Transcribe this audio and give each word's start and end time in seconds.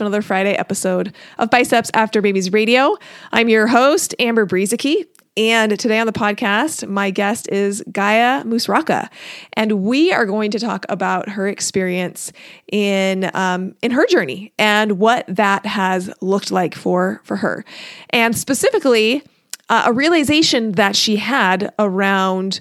another 0.00 0.22
Friday 0.22 0.54
episode 0.54 1.14
of 1.38 1.50
Biceps 1.50 1.90
After 1.94 2.20
Babies 2.20 2.52
Radio. 2.52 2.96
I'm 3.32 3.48
your 3.48 3.66
host, 3.66 4.14
Amber 4.18 4.46
Brueseke. 4.46 5.06
And 5.36 5.78
today 5.78 5.98
on 5.98 6.06
the 6.06 6.12
podcast, 6.12 6.88
my 6.88 7.10
guest 7.10 7.48
is 7.50 7.84
Gaia 7.92 8.42
Musraka, 8.44 9.08
and 9.52 9.82
we 9.84 10.12
are 10.12 10.26
going 10.26 10.50
to 10.50 10.58
talk 10.58 10.84
about 10.88 11.28
her 11.28 11.46
experience 11.46 12.32
in 12.70 13.30
um, 13.34 13.74
in 13.80 13.92
her 13.92 14.06
journey 14.06 14.52
and 14.58 14.98
what 14.98 15.24
that 15.28 15.64
has 15.66 16.10
looked 16.20 16.50
like 16.50 16.74
for 16.74 17.20
for 17.24 17.36
her, 17.36 17.64
and 18.10 18.36
specifically 18.36 19.22
uh, 19.68 19.84
a 19.86 19.92
realization 19.92 20.72
that 20.72 20.96
she 20.96 21.16
had 21.16 21.72
around 21.78 22.60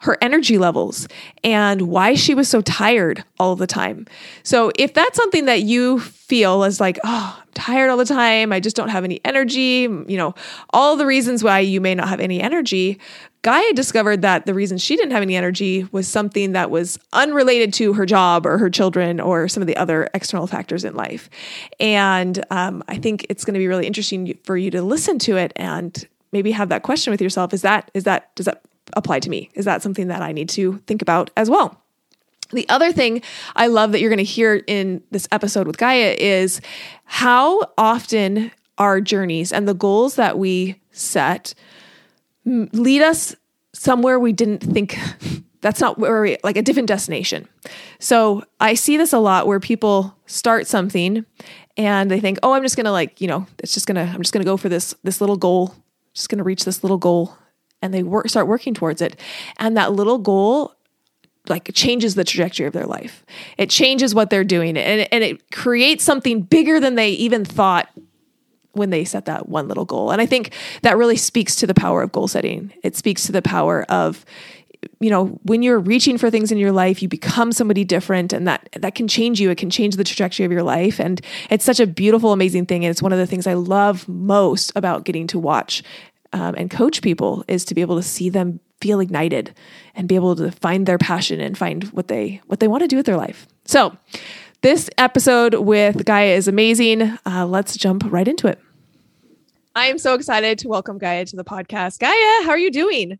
her 0.00 0.16
energy 0.22 0.58
levels 0.58 1.06
and 1.44 1.82
why 1.82 2.14
she 2.14 2.34
was 2.34 2.48
so 2.48 2.62
tired 2.62 3.22
all 3.38 3.54
the 3.54 3.66
time. 3.66 4.06
So, 4.42 4.72
if 4.76 4.94
that's 4.94 5.16
something 5.16 5.44
that 5.44 5.62
you 5.62 6.00
feel 6.00 6.64
as 6.64 6.80
like, 6.80 6.98
oh, 7.04 7.38
I'm 7.38 7.52
tired 7.54 7.90
all 7.90 7.96
the 7.96 8.04
time, 8.04 8.52
I 8.52 8.60
just 8.60 8.76
don't 8.76 8.88
have 8.88 9.04
any 9.04 9.20
energy, 9.24 9.88
you 10.06 10.16
know, 10.16 10.34
all 10.70 10.96
the 10.96 11.06
reasons 11.06 11.44
why 11.44 11.60
you 11.60 11.80
may 11.80 11.94
not 11.94 12.08
have 12.08 12.20
any 12.20 12.40
energy, 12.40 12.98
Gaia 13.42 13.72
discovered 13.72 14.22
that 14.22 14.44
the 14.44 14.52
reason 14.52 14.76
she 14.76 14.96
didn't 14.96 15.12
have 15.12 15.22
any 15.22 15.34
energy 15.34 15.88
was 15.92 16.06
something 16.06 16.52
that 16.52 16.70
was 16.70 16.98
unrelated 17.12 17.72
to 17.74 17.94
her 17.94 18.04
job 18.04 18.44
or 18.46 18.58
her 18.58 18.68
children 18.68 19.18
or 19.18 19.48
some 19.48 19.62
of 19.62 19.66
the 19.66 19.76
other 19.76 20.08
external 20.12 20.46
factors 20.46 20.84
in 20.84 20.94
life. 20.94 21.30
And 21.78 22.44
um, 22.50 22.84
I 22.86 22.98
think 22.98 23.26
it's 23.30 23.44
going 23.44 23.54
to 23.54 23.60
be 23.60 23.66
really 23.66 23.86
interesting 23.86 24.38
for 24.44 24.58
you 24.58 24.70
to 24.72 24.82
listen 24.82 25.18
to 25.20 25.36
it 25.38 25.52
and 25.56 26.06
maybe 26.32 26.50
have 26.50 26.68
that 26.68 26.82
question 26.82 27.10
with 27.10 27.20
yourself 27.20 27.52
is 27.54 27.62
that 27.62 27.90
is 27.94 28.04
that 28.04 28.34
does 28.36 28.46
that 28.46 28.62
apply 28.94 29.20
to 29.20 29.30
me? 29.30 29.50
Is 29.54 29.64
that 29.64 29.82
something 29.82 30.08
that 30.08 30.22
I 30.22 30.32
need 30.32 30.48
to 30.50 30.78
think 30.86 31.02
about 31.02 31.30
as 31.36 31.50
well? 31.50 31.80
The 32.52 32.68
other 32.68 32.92
thing 32.92 33.22
I 33.54 33.68
love 33.68 33.92
that 33.92 34.00
you're 34.00 34.10
going 34.10 34.18
to 34.18 34.24
hear 34.24 34.62
in 34.66 35.02
this 35.10 35.28
episode 35.30 35.66
with 35.66 35.78
Gaia 35.78 36.16
is 36.18 36.60
how 37.04 37.62
often 37.78 38.50
our 38.78 39.00
journeys 39.00 39.52
and 39.52 39.68
the 39.68 39.74
goals 39.74 40.16
that 40.16 40.38
we 40.38 40.80
set 40.90 41.54
lead 42.44 43.02
us 43.02 43.36
somewhere 43.72 44.18
we 44.18 44.32
didn't 44.32 44.62
think 44.62 44.98
that's 45.60 45.80
not 45.80 45.98
where 45.98 46.22
we 46.22 46.38
like 46.42 46.56
a 46.56 46.62
different 46.62 46.88
destination. 46.88 47.46
So 47.98 48.42
I 48.58 48.74
see 48.74 48.96
this 48.96 49.12
a 49.12 49.18
lot 49.18 49.46
where 49.46 49.60
people 49.60 50.16
start 50.26 50.66
something 50.66 51.24
and 51.76 52.10
they 52.10 52.18
think, 52.18 52.38
"Oh, 52.42 52.52
I'm 52.52 52.62
just 52.62 52.76
going 52.76 52.86
to 52.86 52.92
like, 52.92 53.20
you 53.20 53.28
know, 53.28 53.46
it's 53.58 53.74
just 53.74 53.86
going 53.86 53.96
to 53.96 54.12
I'm 54.12 54.22
just 54.22 54.32
going 54.32 54.42
to 54.42 54.50
go 54.50 54.56
for 54.56 54.68
this 54.68 54.94
this 55.04 55.20
little 55.20 55.36
goal, 55.36 55.74
just 56.14 56.28
going 56.30 56.38
to 56.38 56.44
reach 56.44 56.64
this 56.64 56.82
little 56.82 56.98
goal 56.98 57.36
and 57.82 57.94
they 57.94 58.02
work, 58.02 58.28
start 58.28 58.46
working 58.46 58.74
towards 58.74 59.02
it. 59.02 59.18
And 59.58 59.76
that 59.76 59.92
little 59.92 60.18
goal 60.18 60.74
like 61.48 61.70
changes 61.74 62.14
the 62.14 62.24
trajectory 62.24 62.66
of 62.66 62.72
their 62.72 62.86
life. 62.86 63.24
It 63.58 63.70
changes 63.70 64.14
what 64.14 64.30
they're 64.30 64.44
doing 64.44 64.76
and, 64.76 65.08
and 65.10 65.24
it 65.24 65.50
creates 65.50 66.04
something 66.04 66.42
bigger 66.42 66.78
than 66.80 66.94
they 66.94 67.10
even 67.10 67.44
thought 67.44 67.88
when 68.72 68.90
they 68.90 69.04
set 69.04 69.24
that 69.24 69.48
one 69.48 69.66
little 69.66 69.84
goal. 69.84 70.10
And 70.10 70.20
I 70.20 70.26
think 70.26 70.54
that 70.82 70.96
really 70.96 71.16
speaks 71.16 71.56
to 71.56 71.66
the 71.66 71.74
power 71.74 72.02
of 72.02 72.12
goal 72.12 72.28
setting. 72.28 72.72
It 72.82 72.94
speaks 72.96 73.26
to 73.26 73.32
the 73.32 73.42
power 73.42 73.82
of 73.84 74.24
you 75.00 75.10
know 75.10 75.38
when 75.42 75.62
you're 75.62 75.78
reaching 75.78 76.16
for 76.16 76.30
things 76.30 76.50
in 76.50 76.56
your 76.56 76.72
life 76.72 77.02
you 77.02 77.08
become 77.08 77.52
somebody 77.52 77.84
different 77.84 78.32
and 78.32 78.48
that 78.48 78.66
that 78.72 78.94
can 78.94 79.06
change 79.06 79.38
you 79.38 79.50
it 79.50 79.58
can 79.58 79.68
change 79.68 79.96
the 79.96 80.04
trajectory 80.04 80.46
of 80.46 80.52
your 80.52 80.62
life 80.62 80.98
and 80.98 81.20
it's 81.50 81.66
such 81.66 81.80
a 81.80 81.86
beautiful 81.86 82.32
amazing 82.32 82.64
thing 82.64 82.82
and 82.82 82.90
it's 82.90 83.02
one 83.02 83.12
of 83.12 83.18
the 83.18 83.26
things 83.26 83.46
i 83.46 83.52
love 83.52 84.08
most 84.08 84.72
about 84.74 85.04
getting 85.04 85.26
to 85.26 85.38
watch 85.38 85.82
um, 86.32 86.54
and 86.56 86.70
coach 86.70 87.02
people 87.02 87.44
is 87.48 87.64
to 87.66 87.74
be 87.74 87.80
able 87.80 87.96
to 87.96 88.02
see 88.02 88.28
them 88.28 88.60
feel 88.80 89.00
ignited 89.00 89.54
and 89.94 90.08
be 90.08 90.14
able 90.14 90.34
to 90.36 90.50
find 90.50 90.86
their 90.86 90.98
passion 90.98 91.40
and 91.40 91.56
find 91.56 91.84
what 91.92 92.08
they 92.08 92.40
what 92.46 92.60
they 92.60 92.68
want 92.68 92.82
to 92.82 92.88
do 92.88 92.96
with 92.96 93.06
their 93.06 93.16
life. 93.16 93.46
So, 93.64 93.96
this 94.62 94.90
episode 94.98 95.54
with 95.54 96.04
Gaia 96.04 96.34
is 96.34 96.48
amazing. 96.48 97.02
Uh, 97.26 97.46
let's 97.46 97.76
jump 97.76 98.04
right 98.06 98.26
into 98.26 98.46
it. 98.46 98.58
I 99.74 99.86
am 99.86 99.98
so 99.98 100.14
excited 100.14 100.58
to 100.60 100.68
welcome 100.68 100.98
Gaia 100.98 101.24
to 101.26 101.36
the 101.36 101.44
podcast. 101.44 101.98
Gaia, 101.98 102.44
how 102.44 102.50
are 102.50 102.58
you 102.58 102.70
doing? 102.70 103.18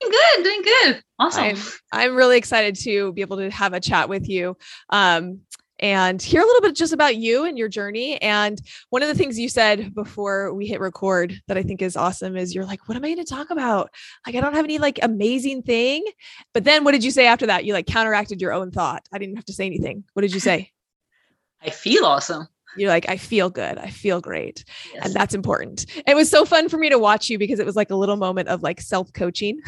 Doing 0.00 0.12
good, 0.12 0.44
doing 0.44 0.62
good. 0.62 1.02
Awesome. 1.18 1.44
I'm, 1.44 1.56
I'm 1.92 2.16
really 2.16 2.38
excited 2.38 2.74
to 2.76 3.12
be 3.12 3.20
able 3.20 3.36
to 3.36 3.50
have 3.50 3.74
a 3.74 3.80
chat 3.80 4.08
with 4.08 4.28
you. 4.28 4.56
Um, 4.88 5.40
and 5.80 6.22
hear 6.22 6.42
a 6.42 6.44
little 6.44 6.60
bit 6.60 6.76
just 6.76 6.92
about 6.92 7.16
you 7.16 7.44
and 7.44 7.58
your 7.58 7.68
journey. 7.68 8.20
And 8.22 8.60
one 8.90 9.02
of 9.02 9.08
the 9.08 9.14
things 9.14 9.38
you 9.38 9.48
said 9.48 9.94
before 9.94 10.54
we 10.54 10.66
hit 10.66 10.80
record 10.80 11.40
that 11.48 11.56
I 11.56 11.62
think 11.62 11.82
is 11.82 11.96
awesome 11.96 12.36
is 12.36 12.54
you're 12.54 12.66
like, 12.66 12.88
what 12.88 12.96
am 12.96 13.04
I 13.04 13.08
going 13.08 13.24
to 13.24 13.24
talk 13.24 13.50
about? 13.50 13.90
Like, 14.26 14.36
I 14.36 14.40
don't 14.40 14.54
have 14.54 14.64
any 14.64 14.78
like 14.78 14.98
amazing 15.02 15.62
thing. 15.62 16.04
But 16.54 16.64
then 16.64 16.84
what 16.84 16.92
did 16.92 17.02
you 17.02 17.10
say 17.10 17.26
after 17.26 17.46
that? 17.46 17.64
You 17.64 17.72
like 17.72 17.86
counteracted 17.86 18.40
your 18.40 18.52
own 18.52 18.70
thought. 18.70 19.02
I 19.12 19.18
didn't 19.18 19.36
have 19.36 19.46
to 19.46 19.52
say 19.52 19.66
anything. 19.66 20.04
What 20.12 20.22
did 20.22 20.34
you 20.34 20.40
say? 20.40 20.70
I 21.62 21.70
feel 21.70 22.06
awesome 22.06 22.48
you're 22.76 22.88
like 22.88 23.08
i 23.08 23.16
feel 23.16 23.50
good. 23.50 23.78
I 23.78 23.90
feel 23.90 24.20
great. 24.20 24.64
Yes. 24.94 25.06
and 25.06 25.14
that's 25.14 25.34
important. 25.34 25.86
It 26.06 26.14
was 26.14 26.30
so 26.30 26.44
fun 26.44 26.68
for 26.68 26.78
me 26.78 26.88
to 26.88 26.98
watch 26.98 27.28
you 27.28 27.38
because 27.38 27.58
it 27.58 27.66
was 27.66 27.76
like 27.76 27.90
a 27.90 27.96
little 27.96 28.16
moment 28.16 28.48
of 28.48 28.62
like 28.62 28.80
self-coaching 28.80 29.60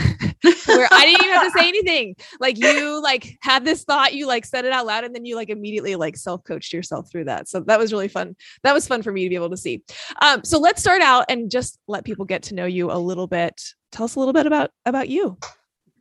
where 0.67 0.89
i 0.91 1.05
didn't 1.05 1.23
even 1.23 1.35
have 1.35 1.53
to 1.53 1.59
say 1.59 1.69
anything. 1.69 2.17
Like 2.41 2.59
you 2.59 3.03
like 3.03 3.37
had 3.41 3.65
this 3.65 3.85
thought 3.85 4.15
you 4.15 4.27
like 4.27 4.45
said 4.45 4.65
it 4.65 4.73
out 4.73 4.87
loud 4.87 5.05
and 5.05 5.15
then 5.15 5.25
you 5.25 5.37
like 5.37 5.51
immediately 5.51 5.97
like 5.97 6.17
self-coached 6.17 6.73
yourself 6.73 7.11
through 7.11 7.25
that. 7.25 7.49
So 7.49 7.61
that 7.61 7.79
was 7.79 7.93
really 7.93 8.09
fun. 8.09 8.37
That 8.63 8.75
was 8.75 8.87
fun 8.87 9.03
for 9.03 9.13
me 9.13 9.25
to 9.25 9.29
be 9.29 9.37
able 9.37 9.51
to 9.51 9.57
see. 9.57 9.83
Um, 10.21 10.45
so 10.45 10.59
let's 10.59 10.81
start 10.81 11.03
out 11.03 11.27
and 11.29 11.51
just 11.51 11.79
let 11.89 12.05
people 12.05 12.25
get 12.25 12.43
to 12.45 12.55
know 12.55 12.67
you 12.67 12.91
a 12.91 12.99
little 12.99 13.27
bit. 13.27 13.63
Tell 13.91 14.05
us 14.05 14.17
a 14.17 14.19
little 14.19 14.35
bit 14.35 14.47
about 14.47 14.71
about 14.87 15.09
you 15.09 15.39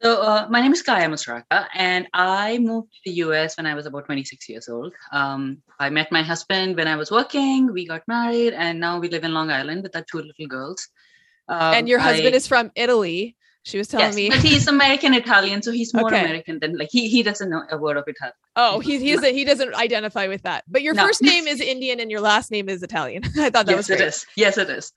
so 0.01 0.21
uh, 0.21 0.47
my 0.49 0.61
name 0.61 0.73
is 0.73 0.81
Gaia 0.81 1.07
Musraka, 1.07 1.67
and 1.75 2.07
I 2.13 2.57
moved 2.57 2.91
to 2.93 2.99
the 3.05 3.11
US 3.25 3.57
when 3.57 3.65
I 3.65 3.73
was 3.73 3.85
about 3.85 4.05
26 4.05 4.49
years 4.49 4.69
old. 4.69 4.93
Um, 5.11 5.61
I 5.79 5.89
met 5.89 6.11
my 6.11 6.23
husband 6.23 6.75
when 6.75 6.87
I 6.87 6.95
was 6.95 7.11
working. 7.11 7.71
We 7.71 7.87
got 7.87 8.07
married, 8.07 8.53
and 8.53 8.79
now 8.79 8.99
we 8.99 9.09
live 9.09 9.23
in 9.23 9.33
Long 9.33 9.51
Island 9.51 9.83
with 9.83 9.95
our 9.95 10.05
two 10.09 10.19
little 10.19 10.47
girls. 10.47 10.87
Um, 11.47 11.73
and 11.75 11.89
your 11.89 11.99
husband 11.99 12.33
I, 12.33 12.37
is 12.37 12.47
from 12.47 12.71
Italy. 12.75 13.35
She 13.63 13.77
was 13.77 13.87
telling 13.87 14.07
yes, 14.07 14.15
me, 14.15 14.29
but 14.29 14.39
he's 14.39 14.67
American 14.67 15.13
Italian, 15.13 15.61
so 15.61 15.71
he's 15.71 15.93
more 15.93 16.07
okay. 16.07 16.23
American 16.23 16.57
than 16.59 16.77
like 16.77 16.89
he 16.91 17.09
he 17.09 17.21
doesn't 17.21 17.47
know 17.47 17.61
a 17.69 17.77
word 17.77 17.95
of 17.95 18.05
Italian. 18.07 18.33
Oh, 18.55 18.79
he 18.79 18.97
he's 18.97 19.21
a, 19.21 19.31
he 19.31 19.43
doesn't 19.45 19.75
identify 19.75 20.27
with 20.27 20.41
that. 20.43 20.63
But 20.67 20.81
your 20.81 20.95
no. 20.95 21.05
first 21.05 21.21
name 21.31 21.45
is 21.45 21.61
Indian 21.61 21.99
and 21.99 22.09
your 22.09 22.21
last 22.21 22.49
name 22.49 22.69
is 22.69 22.81
Italian. 22.81 23.23
I 23.37 23.51
thought 23.51 23.67
that 23.67 23.73
yes, 23.73 23.77
was 23.77 23.87
great. 23.87 24.01
it 24.01 24.07
is. 24.07 24.25
Yes, 24.35 24.57
it 24.57 24.71
is. 24.71 24.91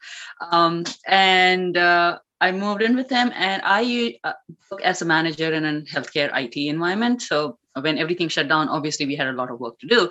Um, 0.51 0.85
and 1.07 1.77
uh, 1.77 2.21
I 2.41 2.53
moved 2.53 2.83
in 2.83 2.97
with 2.97 3.09
them, 3.09 3.31
and 3.35 3.63
I 3.65 4.19
uh, 4.25 4.33
work 4.71 4.83
as 4.83 5.03
a 5.03 5.05
manager 5.05 5.53
in 5.53 5.65
a 5.65 5.81
healthcare 5.83 6.31
IT 6.35 6.69
environment. 6.69 7.23
So 7.23 7.59
when 7.81 7.99
everything 7.99 8.29
shut 8.29 8.49
down, 8.49 8.69
obviously 8.69 9.07
we 9.07 9.17
had 9.17 9.29
a 9.29 9.33
lot 9.33 9.51
of 9.51 9.61
work 9.61 9.79
to 9.81 9.87
do, 9.87 10.11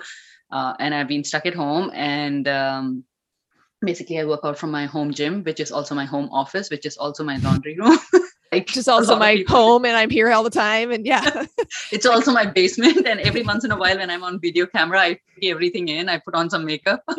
uh, 0.50 0.74
and 0.78 0.94
I've 0.94 1.08
been 1.08 1.24
stuck 1.24 1.46
at 1.46 1.54
home. 1.54 1.90
And 1.94 2.48
um, 2.48 3.04
basically, 3.80 4.18
I 4.20 4.24
work 4.24 4.40
out 4.44 4.58
from 4.58 4.70
my 4.70 4.86
home 4.86 5.12
gym, 5.12 5.42
which 5.44 5.60
is 5.60 5.70
also 5.70 5.94
my 5.94 6.04
home 6.04 6.28
office, 6.32 6.70
which 6.70 6.86
is 6.86 6.96
also 6.96 7.24
my 7.24 7.36
laundry 7.38 7.76
room. 7.78 7.98
is 8.76 8.88
also 8.88 9.16
my 9.16 9.44
home 9.48 9.84
and 9.84 9.96
I'm 9.96 10.10
here 10.10 10.30
all 10.32 10.42
the 10.42 10.50
time. 10.50 10.90
And 10.90 11.06
yeah. 11.06 11.46
it's 11.92 12.06
also 12.06 12.32
my 12.32 12.46
basement. 12.46 13.06
And 13.06 13.20
every 13.20 13.42
once 13.42 13.64
in 13.64 13.70
a 13.70 13.76
while 13.76 13.98
when 13.98 14.10
I'm 14.10 14.24
on 14.24 14.40
video 14.40 14.66
camera, 14.66 15.00
I 15.00 15.14
put 15.14 15.44
everything 15.44 15.88
in. 15.88 16.08
I 16.08 16.18
put 16.18 16.34
on 16.34 16.50
some 16.50 16.64
makeup. 16.64 17.02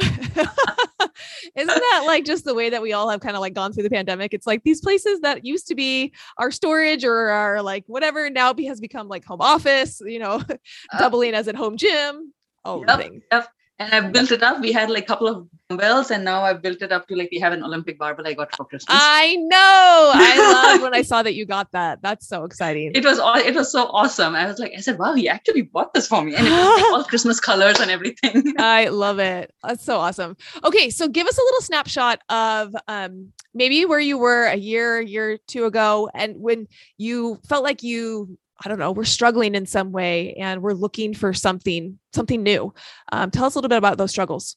Isn't 1.56 1.68
that 1.68 2.04
like 2.06 2.26
just 2.26 2.44
the 2.46 2.54
way 2.54 2.70
that 2.70 2.82
we 2.82 2.94
all 2.94 3.10
have 3.10 3.22
kind 3.22 3.36
of 3.36 3.42
like 3.42 3.54
gone 3.54 3.72
through 3.72 3.84
the 3.84 3.90
pandemic? 3.90 4.34
It's 4.34 4.48
like 4.48 4.64
these 4.64 4.82
places 4.82 5.22
that 5.22 5.46
used 5.46 5.68
to 5.68 5.76
be 5.76 6.14
our 6.38 6.52
storage 6.52 7.06
or 7.06 7.30
our 7.30 7.62
like 7.62 7.84
whatever 7.88 8.30
now 8.30 8.54
has 8.54 8.82
become 8.82 9.08
like 9.08 9.24
home 9.24 9.42
office, 9.42 10.02
you 10.06 10.20
know, 10.20 10.42
uh, 10.50 11.00
doubling 11.00 11.34
as 11.34 11.48
at 11.48 11.56
home 11.56 11.78
gym, 11.78 12.34
Oh, 12.66 12.84
yep. 12.88 13.12
Yep. 13.32 13.48
and 13.80 13.94
I've 13.94 14.12
built 14.12 14.32
it 14.32 14.42
up. 14.42 14.60
We 14.60 14.72
had 14.72 14.90
like 14.90 15.04
a 15.04 15.08
couple 15.08 15.28
of 15.28 15.48
dumbbells, 15.75 16.12
and 16.12 16.24
now 16.24 16.44
I've 16.44 16.62
built 16.62 16.81
it 16.81 16.92
up 16.92 17.07
to 17.07 17.16
like 17.16 17.30
we 17.31 17.39
have 17.39 17.54
an 17.54 17.63
Olympic 17.63 17.98
barbell 17.98 18.27
I 18.27 18.33
got 18.33 18.56
for 18.56 18.66
Christmas. 18.66 18.98
I 19.00 19.36
know. 19.36 20.12
I 20.13 20.72
love 20.74 20.81
when 20.81 20.94
I 20.94 21.01
saw 21.01 21.24
that 21.24 21.36
you 21.36 21.45
got 21.45 21.72
that. 21.72 22.01
That's 22.01 22.27
so 22.27 22.44
exciting. 22.44 22.92
It 22.95 23.04
was 23.04 23.19
all. 23.19 23.36
It 23.36 23.56
was 23.56 23.72
so 23.72 23.88
awesome. 23.88 24.36
I 24.36 24.45
was 24.45 24.60
like, 24.60 24.74
I 24.75 24.81
said, 24.81 24.98
wow, 24.98 25.13
he 25.13 25.27
actually 25.27 25.63
bought 25.63 25.94
this 25.94 26.07
for 26.07 26.24
me, 26.24 26.36
and 26.36 26.48
it 26.48 26.50
was 26.50 26.81
like 26.81 26.94
all 26.94 27.04
Christmas 27.16 27.39
colors 27.39 27.80
and 27.80 27.92
everything. 27.92 28.54
I 28.57 28.88
love 28.88 29.19
it. 29.19 29.54
That's 29.63 29.83
so 29.83 29.98
awesome. 29.98 30.38
Okay, 30.63 30.89
so 30.89 31.07
give 31.07 31.27
us 31.27 31.38
a 31.38 31.42
little 31.42 31.62
snapshot 31.62 32.22
of 32.30 32.75
um, 32.88 33.31
maybe 33.54 33.86
where 33.86 34.00
you 34.00 34.18
were 34.18 34.45
a 34.45 34.56
year, 34.57 35.01
year 35.01 35.38
two 35.48 35.66
ago, 35.66 36.10
and 36.13 36.39
when 36.39 36.68
you 36.98 37.39
felt 37.48 37.63
like 37.63 37.83
you 37.83 38.38
I 38.63 38.69
don't 38.69 38.80
know, 38.80 38.94
we're 38.94 39.04
struggling 39.04 39.54
in 39.54 39.66
some 39.66 39.92
way 39.92 40.33
and 40.36 40.62
we're 40.62 40.72
looking 40.72 41.13
for 41.13 41.33
something, 41.33 42.00
something 42.13 42.42
new. 42.42 42.74
Um, 43.12 43.30
tell 43.30 43.44
us 43.44 43.56
a 43.56 43.57
little 43.57 43.68
bit 43.68 43.77
about 43.77 43.98
those 43.98 44.12
struggles. 44.12 44.56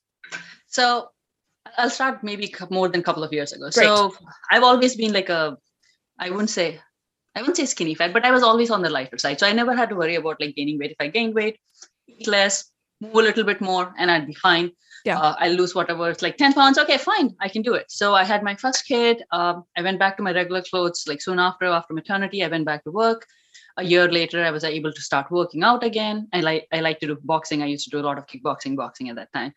So 0.69 1.09
I'll 1.77 1.91
start 1.91 2.23
maybe 2.23 2.55
more 2.71 2.89
than 2.89 3.01
a 3.01 3.05
couple 3.05 3.25
of 3.25 3.33
years 3.33 3.53
ago. 3.53 3.71
Great. 3.71 3.87
So 3.87 4.15
I've 4.51 4.63
always 4.63 4.97
been 4.97 5.13
like 5.13 5.29
a, 5.29 5.57
I 6.19 6.31
wouldn't 6.31 6.51
say, 6.51 6.81
I 7.35 7.41
wouldn't 7.41 7.57
say 7.57 7.67
skinny 7.67 7.95
fat, 7.95 8.13
but 8.13 8.25
I 8.25 8.31
was 8.31 8.43
always 8.43 8.71
on 8.71 8.83
the 8.83 8.91
lighter 8.91 9.19
side. 9.19 9.39
So 9.41 9.47
I 9.47 9.53
never 9.53 9.75
had 9.75 9.89
to 9.91 9.97
worry 9.97 10.15
about 10.17 10.41
like 10.41 10.57
gaining 10.57 10.79
weight. 10.79 10.93
If 10.93 10.97
I 11.01 11.09
gained 11.09 11.35
weight, 11.35 11.59
eat 12.07 12.27
less, 12.27 12.71
move 13.01 13.15
a 13.15 13.19
little 13.19 13.45
bit 13.45 13.61
more, 13.61 13.95
and 13.99 14.11
I'd 14.11 14.27
be 14.27 14.35
fine. 14.35 14.73
Yeah. 15.05 15.21
Uh, 15.21 15.37
I'll 15.39 15.53
lose 15.53 15.75
whatever. 15.75 16.11
It's 16.11 16.23
like 16.23 16.37
10 16.37 16.55
pounds. 16.55 16.79
Okay, 16.79 16.99
fine. 16.99 17.35
I 17.41 17.49
can 17.49 17.63
do 17.63 17.75
it. 17.75 17.87
So 17.89 18.15
I 18.15 18.25
had 18.25 18.43
my 18.43 18.57
first 18.57 18.87
kid. 18.87 19.23
Um, 19.31 19.65
I 19.77 19.83
went 19.83 19.99
back 19.99 20.17
to 20.17 20.23
my 20.23 20.33
regular 20.33 20.63
clothes 20.63 21.05
like 21.07 21.23
soon 21.23 21.39
after, 21.39 21.67
after 21.67 21.95
maternity. 21.95 22.43
I 22.43 22.49
went 22.49 22.67
back 22.67 22.85
to 22.85 22.91
work 22.91 23.27
a 23.77 23.85
year 23.85 24.11
later 24.11 24.45
i 24.45 24.51
was 24.51 24.65
able 24.65 24.93
to 24.93 25.01
start 25.01 25.31
working 25.31 25.63
out 25.63 25.85
again 25.85 26.27
i 26.33 26.41
like 26.41 26.67
i 26.73 26.81
like 26.81 26.99
to 26.99 27.07
do 27.07 27.17
boxing 27.23 27.63
i 27.63 27.67
used 27.67 27.85
to 27.85 27.91
do 27.91 28.01
a 28.01 28.07
lot 28.09 28.19
of 28.19 28.27
kickboxing 28.27 28.77
boxing 28.77 29.09
at 29.09 29.17
that 29.17 29.33
time 29.33 29.53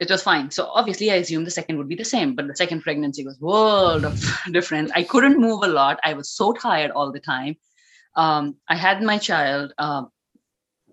it 0.00 0.10
was 0.10 0.22
fine 0.22 0.50
so 0.50 0.66
obviously 0.66 1.10
i 1.10 1.14
assumed 1.14 1.46
the 1.46 1.50
second 1.50 1.78
would 1.78 1.88
be 1.88 1.94
the 1.94 2.04
same 2.04 2.34
but 2.34 2.46
the 2.46 2.56
second 2.56 2.80
pregnancy 2.80 3.24
was 3.24 3.38
world 3.40 4.04
of 4.04 4.24
difference 4.52 4.90
i 4.94 5.02
couldn't 5.02 5.40
move 5.40 5.62
a 5.62 5.68
lot 5.68 6.00
i 6.04 6.12
was 6.12 6.30
so 6.30 6.52
tired 6.52 6.90
all 6.90 7.12
the 7.12 7.20
time 7.20 7.56
um, 8.16 8.56
i 8.68 8.76
had 8.76 9.02
my 9.02 9.18
child 9.18 9.72
um, 9.78 10.08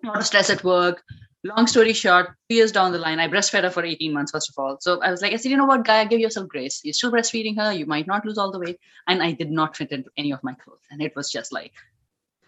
a 0.04 0.06
lot 0.06 0.18
of 0.18 0.26
stress 0.26 0.50
at 0.50 0.64
work 0.64 1.02
long 1.44 1.66
story 1.66 1.92
short 1.92 2.28
two 2.48 2.56
years 2.56 2.72
down 2.72 2.92
the 2.92 2.98
line 2.98 3.18
i 3.18 3.26
breastfed 3.26 3.62
her 3.62 3.70
for 3.70 3.84
18 3.84 4.12
months 4.12 4.32
first 4.32 4.50
of 4.50 4.54
all 4.58 4.76
so 4.80 5.00
i 5.02 5.10
was 5.10 5.22
like 5.22 5.32
i 5.32 5.36
said 5.36 5.50
you 5.50 5.56
know 5.56 5.64
what 5.64 5.84
guy 5.84 6.04
give 6.04 6.20
yourself 6.20 6.48
grace 6.48 6.80
you're 6.84 6.92
still 6.92 7.10
breastfeeding 7.10 7.56
her 7.56 7.72
you 7.72 7.86
might 7.86 8.06
not 8.06 8.24
lose 8.24 8.38
all 8.38 8.52
the 8.52 8.58
weight 8.58 8.78
and 9.08 9.22
i 9.22 9.32
did 9.32 9.50
not 9.50 9.76
fit 9.76 9.90
into 9.90 10.10
any 10.18 10.32
of 10.32 10.42
my 10.44 10.52
clothes 10.54 10.86
and 10.90 11.00
it 11.00 11.16
was 11.16 11.32
just 11.32 11.50
like 11.50 11.72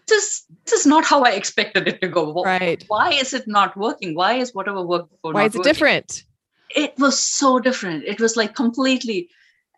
this 0.07 0.23
is 0.23 0.43
this 0.65 0.79
is 0.81 0.85
not 0.85 1.05
how 1.05 1.23
I 1.23 1.31
expected 1.31 1.87
it 1.87 2.01
to 2.01 2.07
go. 2.07 2.43
Right. 2.43 2.83
Why 2.87 3.11
is 3.11 3.33
it 3.33 3.47
not 3.47 3.75
working? 3.77 4.15
Why 4.15 4.33
is 4.33 4.53
whatever 4.53 4.81
worked 4.81 5.11
before? 5.11 5.33
Why 5.33 5.45
is 5.45 5.55
it 5.55 5.59
working? 5.59 5.71
different? 5.71 6.23
It 6.75 6.93
was 6.97 7.19
so 7.19 7.59
different. 7.59 8.03
It 8.05 8.19
was 8.19 8.35
like 8.35 8.55
completely. 8.55 9.29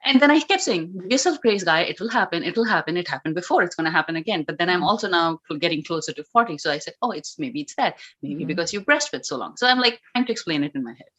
And 0.03 0.21
then 0.21 0.29
I 0.29 0.39
kept 0.39 0.61
saying, 0.61 0.93
"Give 0.93 1.11
yourself 1.11 1.41
grace, 1.41 1.63
guy. 1.63 1.81
It 1.81 1.99
will 1.99 2.09
happen. 2.09 2.43
It 2.43 2.55
will 2.55 2.65
happen. 2.65 2.95
It 2.95 3.07
happened 3.07 3.33
before. 3.35 3.63
It's 3.63 3.75
going 3.75 3.85
to 3.85 3.91
happen 3.91 4.15
again." 4.15 4.43
But 4.43 4.59
then 4.59 4.69
I'm 4.69 4.81
mm-hmm. 4.81 4.89
also 4.89 5.09
now 5.09 5.39
getting 5.59 5.83
closer 5.83 6.13
to 6.13 6.23
forty, 6.23 6.57
so 6.57 6.71
I 6.71 6.77
said, 6.77 6.93
"Oh, 7.01 7.11
it's 7.11 7.39
maybe 7.39 7.61
it's 7.61 7.75
that. 7.75 7.97
Maybe 8.21 8.35
mm-hmm. 8.35 8.47
because 8.47 8.71
you 8.71 8.81
breastfed 8.81 9.25
so 9.25 9.37
long." 9.37 9.57
So 9.57 9.67
I'm 9.67 9.79
like 9.79 9.99
trying 10.13 10.25
to 10.25 10.31
explain 10.31 10.63
it 10.63 10.75
in 10.75 10.83
my 10.83 10.93
head. 10.93 11.09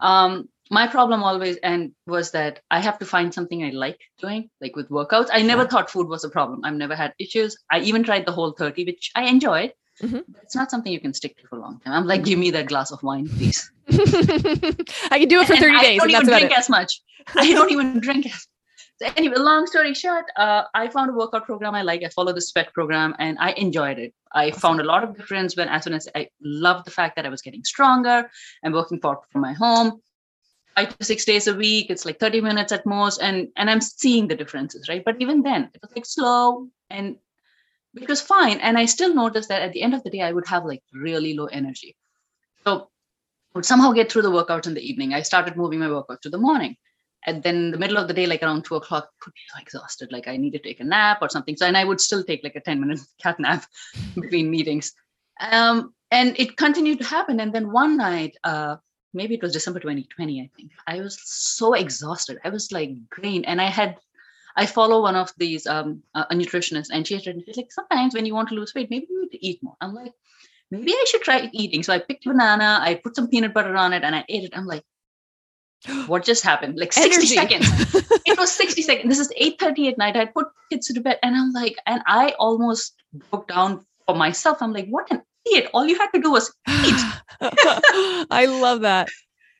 Um, 0.00 0.48
my 0.70 0.86
problem 0.86 1.22
always 1.22 1.56
and 1.58 1.92
was 2.06 2.30
that 2.30 2.60
I 2.70 2.78
have 2.80 2.98
to 3.00 3.06
find 3.06 3.34
something 3.34 3.64
I 3.64 3.70
like 3.70 4.00
doing, 4.18 4.48
like 4.60 4.76
with 4.76 4.88
workouts. 4.88 5.28
I 5.32 5.42
never 5.42 5.66
thought 5.66 5.90
food 5.90 6.08
was 6.08 6.24
a 6.24 6.30
problem. 6.30 6.64
I've 6.64 6.74
never 6.74 6.94
had 6.94 7.12
issues. 7.18 7.58
I 7.70 7.80
even 7.80 8.04
tried 8.04 8.24
the 8.24 8.32
Whole30, 8.32 8.86
which 8.86 9.10
I 9.14 9.24
enjoyed. 9.24 9.72
Mm-hmm. 10.02 10.32
It's 10.42 10.54
not 10.54 10.70
something 10.70 10.92
you 10.92 11.00
can 11.00 11.12
stick 11.12 11.36
to 11.38 11.46
for 11.46 11.56
a 11.56 11.60
long 11.60 11.80
time. 11.80 11.92
I'm 11.92 12.06
like, 12.06 12.24
give 12.24 12.38
me 12.38 12.50
that 12.52 12.66
glass 12.66 12.90
of 12.90 13.02
wine, 13.02 13.28
please. 13.28 13.70
I 13.90 15.18
can 15.18 15.28
do 15.28 15.40
it 15.40 15.46
for 15.46 15.56
30 15.56 15.80
days. 15.80 16.00
I 16.02 16.06
don't 16.06 16.10
even 16.10 16.26
drink 16.26 16.58
as 16.58 16.68
much. 16.68 17.00
I 17.34 17.52
don't 17.52 17.70
even 17.70 18.00
drink 18.00 18.26
as 18.26 18.32
much. 18.32 19.08
so 19.08 19.14
anyway, 19.16 19.36
long 19.36 19.66
story 19.66 19.92
short, 19.94 20.24
uh, 20.36 20.62
I 20.74 20.88
found 20.88 21.10
a 21.10 21.12
workout 21.12 21.44
program 21.44 21.74
I 21.74 21.82
like. 21.82 22.02
I 22.02 22.08
follow 22.08 22.32
the 22.32 22.40
sweat 22.40 22.72
program 22.72 23.14
and 23.18 23.36
I 23.38 23.52
enjoyed 23.52 23.98
it. 23.98 24.14
I 24.32 24.52
found 24.52 24.80
a 24.80 24.84
lot 24.84 25.04
of 25.04 25.16
difference 25.16 25.56
when 25.56 25.68
as 25.68 25.84
soon 25.84 25.94
as 25.94 26.08
I 26.14 26.28
loved 26.42 26.86
the 26.86 26.90
fact 26.90 27.16
that 27.16 27.26
I 27.26 27.28
was 27.28 27.42
getting 27.42 27.64
stronger. 27.64 28.30
I'm 28.64 28.72
working 28.72 29.00
for 29.00 29.20
from 29.30 29.42
my 29.42 29.52
home 29.52 30.00
five 30.76 30.96
to 30.96 31.04
six 31.04 31.24
days 31.24 31.46
a 31.46 31.54
week 31.54 31.90
it's 31.90 32.04
like 32.04 32.18
30 32.18 32.40
minutes 32.40 32.72
at 32.72 32.86
most 32.86 33.20
and 33.20 33.48
and 33.56 33.68
i'm 33.68 33.80
seeing 33.80 34.28
the 34.28 34.36
differences 34.36 34.88
right 34.88 35.04
but 35.04 35.16
even 35.20 35.42
then 35.42 35.68
it 35.74 35.80
was 35.82 35.90
like 35.94 36.06
slow 36.06 36.68
and 36.90 37.16
it 37.94 38.08
was 38.08 38.20
fine 38.20 38.58
and 38.58 38.78
i 38.78 38.84
still 38.84 39.14
noticed 39.14 39.48
that 39.48 39.62
at 39.62 39.72
the 39.72 39.82
end 39.82 39.94
of 39.94 40.02
the 40.04 40.10
day 40.10 40.20
i 40.20 40.32
would 40.32 40.46
have 40.46 40.64
like 40.64 40.82
really 40.92 41.34
low 41.34 41.46
energy 41.46 41.96
so 42.64 42.88
I 43.52 43.58
would 43.58 43.66
somehow 43.66 43.90
get 43.92 44.12
through 44.12 44.22
the 44.22 44.30
workouts 44.30 44.66
in 44.66 44.74
the 44.74 44.88
evening 44.88 45.14
i 45.14 45.22
started 45.22 45.56
moving 45.56 45.80
my 45.80 45.88
workout 45.88 46.22
to 46.22 46.30
the 46.30 46.38
morning 46.38 46.76
and 47.26 47.42
then 47.42 47.70
the 47.70 47.78
middle 47.78 47.96
of 47.96 48.08
the 48.08 48.14
day 48.14 48.26
like 48.26 48.42
around 48.42 48.64
two 48.64 48.76
o'clock 48.76 49.08
could 49.20 49.32
be 49.34 49.40
so 49.52 49.60
exhausted 49.60 50.12
like 50.12 50.28
i 50.28 50.36
need 50.36 50.52
to 50.52 50.58
take 50.58 50.80
a 50.80 50.84
nap 50.84 51.18
or 51.20 51.28
something 51.28 51.56
so 51.56 51.66
and 51.66 51.76
i 51.76 51.84
would 51.84 52.00
still 52.00 52.22
take 52.22 52.44
like 52.44 52.56
a 52.56 52.60
10 52.60 52.80
minute 52.80 53.00
cat 53.22 53.40
nap 53.40 53.64
between 54.14 54.50
meetings 54.50 54.92
um, 55.40 55.94
and 56.10 56.38
it 56.38 56.56
continued 56.56 56.98
to 56.98 57.04
happen 57.06 57.40
and 57.40 57.52
then 57.52 57.72
one 57.72 57.96
night 57.96 58.36
uh, 58.44 58.76
maybe 59.12 59.34
it 59.34 59.42
was 59.42 59.52
December 59.52 59.80
2020, 59.80 60.40
I 60.40 60.50
think. 60.56 60.72
I 60.86 61.00
was 61.00 61.18
so 61.24 61.74
exhausted. 61.74 62.38
I 62.44 62.50
was 62.50 62.70
like 62.72 62.90
drained. 63.10 63.46
And 63.46 63.60
I 63.60 63.66
had, 63.66 63.96
I 64.60 64.66
follow 64.66 65.00
one 65.00 65.16
of 65.16 65.32
these, 65.38 65.66
um, 65.66 66.02
a 66.14 66.34
nutritionist, 66.34 66.88
and 66.92 67.06
she 67.06 67.18
said, 67.18 67.42
she's 67.46 67.56
like, 67.56 67.72
sometimes 67.72 68.12
when 68.14 68.26
you 68.26 68.34
want 68.34 68.50
to 68.50 68.54
lose 68.54 68.74
weight, 68.74 68.90
maybe 68.90 69.06
you 69.08 69.22
need 69.22 69.30
to 69.30 69.46
eat 69.46 69.62
more. 69.62 69.74
I'm 69.80 69.94
like, 69.94 70.12
maybe 70.70 70.92
I 70.92 71.04
should 71.08 71.22
try 71.22 71.48
eating. 71.52 71.82
So 71.82 71.94
I 71.94 71.98
picked 71.98 72.26
banana, 72.26 72.78
I 72.82 72.96
put 72.96 73.16
some 73.16 73.28
peanut 73.28 73.54
butter 73.54 73.74
on 73.74 73.94
it, 73.94 74.04
and 74.04 74.14
I 74.14 74.22
ate 74.28 74.44
it. 74.44 74.52
I'm 74.54 74.66
like, 74.66 74.84
what 76.08 76.24
just 76.24 76.44
happened? 76.44 76.78
Like 76.78 76.92
60 76.92 77.14
Energy. 77.14 77.26
seconds. 77.26 77.66
it 78.26 78.38
was 78.38 78.52
60 78.52 78.82
seconds. 78.82 79.08
This 79.08 79.18
is 79.18 79.32
8:30 79.40 79.92
at 79.92 79.98
night. 79.98 80.16
I 80.18 80.26
put 80.26 80.48
kids 80.70 80.88
to 80.88 81.00
bed, 81.00 81.18
and 81.22 81.34
I'm 81.34 81.52
like, 81.52 81.76
and 81.86 82.02
I 82.06 82.34
almost 82.38 82.94
broke 83.30 83.48
down 83.48 83.86
for 84.06 84.14
myself. 84.14 84.60
I'm 84.60 84.74
like, 84.74 84.88
what 84.88 85.10
an 85.10 85.22
idiot. 85.46 85.70
All 85.72 85.86
you 85.86 85.96
had 85.96 86.10
to 86.10 86.20
do 86.20 86.32
was 86.32 86.52
eat. 86.68 87.00
I 88.30 88.44
love 88.60 88.82
that. 88.82 89.08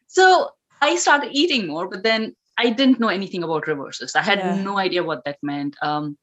So 0.08 0.50
I 0.82 0.96
started 0.96 1.30
eating 1.32 1.66
more, 1.66 1.88
but 1.88 2.02
then 2.02 2.36
I 2.60 2.70
didn't 2.70 3.00
know 3.00 3.08
anything 3.08 3.42
about 3.42 3.66
reverses. 3.66 4.14
I 4.14 4.22
had 4.22 4.38
yeah. 4.38 4.62
no 4.62 4.76
idea 4.76 5.02
what 5.02 5.24
that 5.24 5.38
meant. 5.42 5.76
Um, 5.80 6.18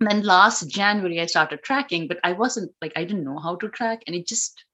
and 0.00 0.10
then 0.10 0.22
last 0.22 0.68
January, 0.70 1.20
I 1.20 1.26
started 1.26 1.62
tracking, 1.62 2.08
but 2.08 2.18
I 2.24 2.32
wasn't 2.32 2.72
like, 2.80 2.92
I 2.96 3.04
didn't 3.04 3.24
know 3.24 3.38
how 3.38 3.56
to 3.56 3.68
track. 3.68 4.02
And 4.06 4.16
it 4.16 4.26
just, 4.26 4.64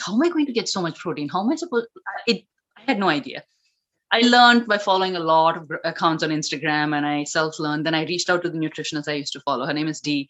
how 0.00 0.14
am 0.14 0.22
I 0.22 0.28
going 0.28 0.46
to 0.46 0.52
get 0.52 0.68
so 0.68 0.82
much 0.82 0.98
protein? 0.98 1.28
How 1.28 1.42
am 1.42 1.50
I 1.50 1.54
supposed, 1.54 1.86
it, 2.26 2.44
I 2.76 2.82
had 2.86 2.98
no 2.98 3.08
idea. 3.08 3.44
I 4.10 4.20
learned 4.20 4.66
by 4.66 4.78
following 4.78 5.16
a 5.16 5.20
lot 5.20 5.56
of 5.56 5.70
accounts 5.84 6.24
on 6.24 6.30
Instagram 6.30 6.96
and 6.96 7.06
I 7.06 7.24
self 7.24 7.58
learned. 7.60 7.86
Then 7.86 7.94
I 7.94 8.04
reached 8.04 8.30
out 8.30 8.42
to 8.42 8.50
the 8.50 8.58
nutritionist 8.58 9.08
I 9.08 9.14
used 9.14 9.32
to 9.34 9.40
follow. 9.40 9.66
Her 9.66 9.72
name 9.72 9.88
is 9.88 10.00
Dee. 10.00 10.28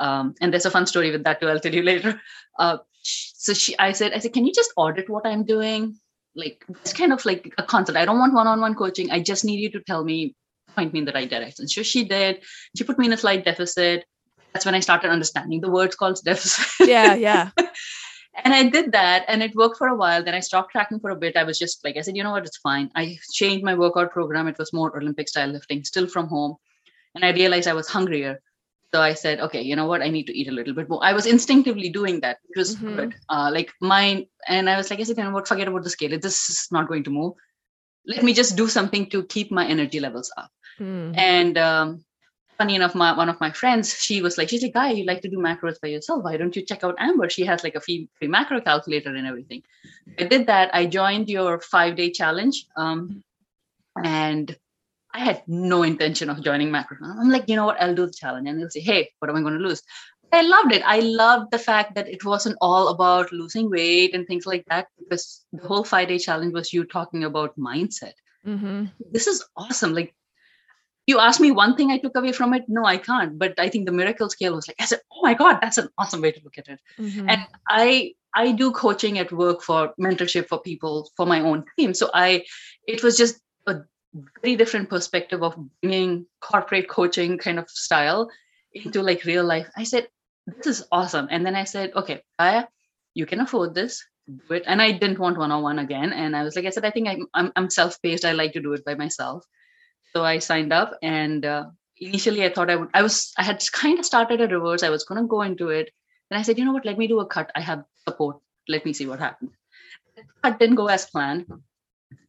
Um, 0.00 0.34
and 0.40 0.52
there's 0.52 0.66
a 0.66 0.70
fun 0.70 0.86
story 0.86 1.10
with 1.10 1.24
that 1.24 1.40
too. 1.40 1.48
I'll 1.48 1.60
tell 1.60 1.74
you 1.74 1.82
later. 1.82 2.20
Uh, 2.58 2.78
so 3.02 3.52
she, 3.52 3.78
I 3.78 3.92
said, 3.92 4.12
I 4.12 4.18
said, 4.18 4.32
can 4.32 4.46
you 4.46 4.52
just 4.52 4.72
audit 4.76 5.10
what 5.10 5.26
I'm 5.26 5.44
doing? 5.44 5.98
Like 6.36 6.64
it's 6.68 6.92
kind 6.92 7.12
of 7.12 7.24
like 7.24 7.52
a 7.58 7.62
consult. 7.62 7.96
I 7.96 8.04
don't 8.04 8.18
want 8.18 8.34
one-on-one 8.34 8.74
coaching. 8.74 9.10
I 9.10 9.20
just 9.20 9.44
need 9.44 9.60
you 9.60 9.70
to 9.70 9.80
tell 9.80 10.04
me, 10.04 10.34
point 10.74 10.92
me 10.92 11.00
in 11.00 11.04
the 11.04 11.12
right 11.12 11.28
direction. 11.28 11.66
So 11.68 11.82
she 11.82 12.04
did. 12.04 12.42
She 12.76 12.84
put 12.84 12.98
me 12.98 13.06
in 13.06 13.12
a 13.12 13.16
slight 13.16 13.44
deficit. 13.44 14.04
That's 14.52 14.64
when 14.64 14.74
I 14.74 14.80
started 14.80 15.10
understanding 15.10 15.60
the 15.60 15.70
words 15.70 15.96
called 15.96 16.20
deficit. 16.24 16.88
Yeah, 16.88 17.14
yeah. 17.28 17.50
and 18.44 18.54
I 18.54 18.68
did 18.68 18.92
that 18.92 19.24
and 19.28 19.42
it 19.42 19.54
worked 19.54 19.78
for 19.78 19.88
a 19.88 19.96
while. 19.96 20.22
Then 20.22 20.34
I 20.34 20.40
stopped 20.40 20.72
tracking 20.72 21.00
for 21.00 21.10
a 21.10 21.16
bit. 21.16 21.36
I 21.36 21.44
was 21.44 21.58
just 21.58 21.84
like, 21.84 21.96
I 21.96 22.02
said, 22.02 22.16
you 22.16 22.22
know 22.22 22.30
what, 22.30 22.46
it's 22.46 22.58
fine. 22.58 22.90
I 22.94 23.18
changed 23.32 23.64
my 23.64 23.74
workout 23.74 24.12
program. 24.12 24.48
It 24.48 24.58
was 24.58 24.72
more 24.72 24.96
Olympic 24.96 25.28
style 25.28 25.48
lifting, 25.48 25.84
still 25.84 26.06
from 26.06 26.28
home. 26.28 26.56
And 27.14 27.24
I 27.24 27.30
realized 27.32 27.66
I 27.66 27.72
was 27.72 27.88
hungrier. 27.88 28.40
So 28.94 29.02
I 29.02 29.14
said, 29.14 29.40
okay, 29.40 29.60
you 29.60 29.76
know 29.76 29.86
what, 29.86 30.02
I 30.02 30.08
need 30.08 30.26
to 30.28 30.36
eat 30.36 30.48
a 30.48 30.52
little 30.52 30.72
bit 30.72 30.88
more. 30.88 31.00
I 31.02 31.12
was 31.12 31.26
instinctively 31.26 31.88
doing 31.88 32.20
that, 32.20 32.38
which 32.46 32.56
was 32.56 32.76
mm-hmm. 32.76 32.96
good. 32.96 33.14
Uh, 33.28 33.50
like 33.52 33.72
mine, 33.80 34.26
and 34.46 34.70
I 34.70 34.76
was 34.76 34.90
like, 34.90 35.00
I 35.00 35.02
said, 35.02 35.18
you 35.18 35.24
know 35.24 35.30
what, 35.30 35.48
forget 35.48 35.68
about 35.68 35.82
the 35.82 35.90
scale. 35.90 36.18
This 36.18 36.48
is 36.48 36.68
not 36.70 36.88
going 36.88 37.04
to 37.04 37.10
move. 37.10 37.34
Let 38.06 38.22
me 38.22 38.32
just 38.32 38.56
do 38.56 38.68
something 38.68 39.10
to 39.10 39.24
keep 39.24 39.50
my 39.50 39.66
energy 39.66 39.98
levels 39.98 40.32
up. 40.36 40.50
Mm. 40.78 41.18
And 41.18 41.58
um, 41.58 42.04
funny 42.56 42.76
enough, 42.76 42.94
my, 42.94 43.16
one 43.16 43.28
of 43.28 43.40
my 43.40 43.50
friends, 43.50 44.00
she 44.00 44.22
was 44.22 44.38
like, 44.38 44.48
she's 44.48 44.62
like, 44.62 44.74
guy, 44.74 44.92
you 44.92 45.04
like 45.04 45.22
to 45.22 45.28
do 45.28 45.38
macros 45.38 45.80
by 45.80 45.88
yourself. 45.88 46.22
Why 46.22 46.36
don't 46.36 46.54
you 46.54 46.62
check 46.64 46.84
out 46.84 46.94
Amber? 46.98 47.28
She 47.28 47.44
has 47.44 47.64
like 47.64 47.74
a 47.74 47.80
free, 47.80 48.08
free 48.18 48.28
macro 48.28 48.60
calculator 48.60 49.14
and 49.14 49.26
everything. 49.26 49.62
I 50.18 50.24
did 50.24 50.46
that. 50.46 50.72
I 50.72 50.86
joined 50.86 51.28
your 51.28 51.60
five 51.60 51.96
day 51.96 52.10
challenge. 52.10 52.66
Um, 52.76 53.24
and 54.02 54.56
I 55.16 55.20
had 55.20 55.42
no 55.46 55.82
intention 55.82 56.28
of 56.30 56.42
joining 56.42 56.70
macro. 56.70 56.98
I'm 57.02 57.30
like, 57.30 57.48
you 57.48 57.56
know 57.56 57.66
what? 57.66 57.80
I'll 57.80 57.94
do 57.94 58.06
the 58.06 58.12
challenge. 58.12 58.48
And 58.48 58.60
they'll 58.60 58.70
say, 58.70 58.80
hey, 58.80 59.10
what 59.18 59.30
am 59.30 59.36
I 59.36 59.40
going 59.40 59.54
to 59.54 59.66
lose? 59.66 59.82
I 60.32 60.42
loved 60.42 60.72
it. 60.72 60.82
I 60.84 60.98
loved 61.00 61.52
the 61.52 61.58
fact 61.58 61.94
that 61.94 62.08
it 62.08 62.24
wasn't 62.24 62.58
all 62.60 62.88
about 62.88 63.32
losing 63.32 63.70
weight 63.70 64.14
and 64.14 64.26
things 64.26 64.44
like 64.44 64.64
that, 64.68 64.88
because 64.98 65.44
the 65.52 65.66
whole 65.66 65.84
five 65.84 66.08
day 66.08 66.18
challenge 66.18 66.52
was 66.52 66.72
you 66.72 66.84
talking 66.84 67.24
about 67.24 67.58
mindset. 67.58 68.12
Mm-hmm. 68.46 68.86
This 69.10 69.26
is 69.26 69.44
awesome. 69.56 69.94
Like 69.94 70.14
you 71.06 71.18
asked 71.20 71.40
me 71.40 71.52
one 71.52 71.76
thing 71.76 71.90
I 71.92 71.98
took 71.98 72.16
away 72.16 72.32
from 72.32 72.52
it. 72.54 72.64
No, 72.68 72.84
I 72.84 72.98
can't. 72.98 73.38
But 73.38 73.58
I 73.58 73.68
think 73.70 73.86
the 73.86 73.92
miracle 73.92 74.28
scale 74.28 74.56
was 74.56 74.68
like, 74.68 74.80
I 74.80 74.84
said, 74.84 75.00
oh 75.12 75.22
my 75.22 75.34
God, 75.34 75.58
that's 75.62 75.78
an 75.78 75.88
awesome 75.96 76.20
way 76.20 76.32
to 76.32 76.40
look 76.44 76.58
at 76.58 76.68
it. 76.68 76.80
Mm-hmm. 76.98 77.30
And 77.30 77.46
I 77.68 78.12
I 78.34 78.52
do 78.52 78.70
coaching 78.70 79.18
at 79.18 79.32
work 79.32 79.62
for 79.62 79.94
mentorship 79.98 80.48
for 80.48 80.60
people 80.60 81.10
for 81.16 81.24
my 81.24 81.40
own 81.40 81.64
team. 81.78 81.94
So 81.94 82.10
I, 82.12 82.44
it 82.86 83.02
was 83.02 83.16
just 83.16 83.40
very 84.42 84.56
different 84.56 84.88
perspective 84.88 85.42
of 85.42 85.56
bringing 85.80 86.26
corporate 86.40 86.88
coaching 86.88 87.38
kind 87.38 87.58
of 87.58 87.68
style 87.70 88.30
into 88.72 89.02
like 89.02 89.24
real 89.24 89.44
life. 89.44 89.68
I 89.76 89.84
said, 89.84 90.08
this 90.46 90.66
is 90.66 90.86
awesome. 90.92 91.28
And 91.30 91.44
then 91.44 91.56
I 91.56 91.64
said, 91.64 91.92
okay, 91.94 92.22
Aya, 92.38 92.64
you 93.14 93.26
can 93.26 93.40
afford 93.40 93.74
this. 93.74 94.04
Do 94.28 94.54
it. 94.54 94.64
And 94.66 94.82
I 94.82 94.92
didn't 94.92 95.18
want 95.18 95.38
one-on-one 95.38 95.78
again. 95.78 96.12
And 96.12 96.36
I 96.36 96.42
was 96.42 96.56
like, 96.56 96.66
I 96.66 96.70
said, 96.70 96.84
I 96.84 96.90
think 96.90 97.08
I'm, 97.08 97.26
I'm, 97.34 97.52
I'm 97.56 97.70
self-paced. 97.70 98.24
I 98.24 98.32
like 98.32 98.52
to 98.54 98.60
do 98.60 98.72
it 98.72 98.84
by 98.84 98.94
myself. 98.94 99.44
So 100.12 100.24
I 100.24 100.38
signed 100.38 100.72
up 100.72 100.98
and 101.02 101.44
uh, 101.44 101.66
initially 101.98 102.44
I 102.44 102.52
thought 102.52 102.70
I 102.70 102.76
would, 102.76 102.88
I 102.94 103.02
was, 103.02 103.32
I 103.38 103.42
had 103.42 103.62
kind 103.72 103.98
of 103.98 104.06
started 104.06 104.40
a 104.40 104.48
reverse. 104.48 104.82
I 104.82 104.90
was 104.90 105.04
going 105.04 105.20
to 105.20 105.28
go 105.28 105.42
into 105.42 105.68
it. 105.68 105.90
And 106.30 106.38
I 106.38 106.42
said, 106.42 106.58
you 106.58 106.64
know 106.64 106.72
what, 106.72 106.84
let 106.84 106.98
me 106.98 107.06
do 107.06 107.20
a 107.20 107.26
cut. 107.26 107.52
I 107.54 107.60
have 107.60 107.84
support. 108.06 108.38
Let 108.68 108.84
me 108.84 108.92
see 108.92 109.06
what 109.06 109.20
happens. 109.20 109.52
Cut 110.42 110.58
didn't 110.58 110.76
go 110.76 110.88
as 110.88 111.06
planned. 111.06 111.46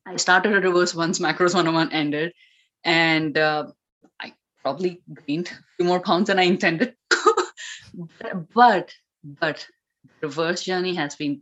I 0.07 0.15
started 0.15 0.53
a 0.53 0.61
reverse 0.61 0.95
once 0.95 1.19
macros 1.19 1.53
101 1.53 1.91
ended. 1.91 2.33
And 2.83 3.37
uh, 3.37 3.67
I 4.19 4.33
probably 4.61 5.01
gained 5.27 5.47
a 5.47 5.63
few 5.75 5.85
more 5.85 5.99
pounds 5.99 6.27
than 6.27 6.39
I 6.39 6.43
intended. 6.43 6.95
but, 8.55 8.93
but 9.23 9.67
reverse 10.21 10.63
journey 10.63 10.95
has 10.95 11.15
been 11.15 11.41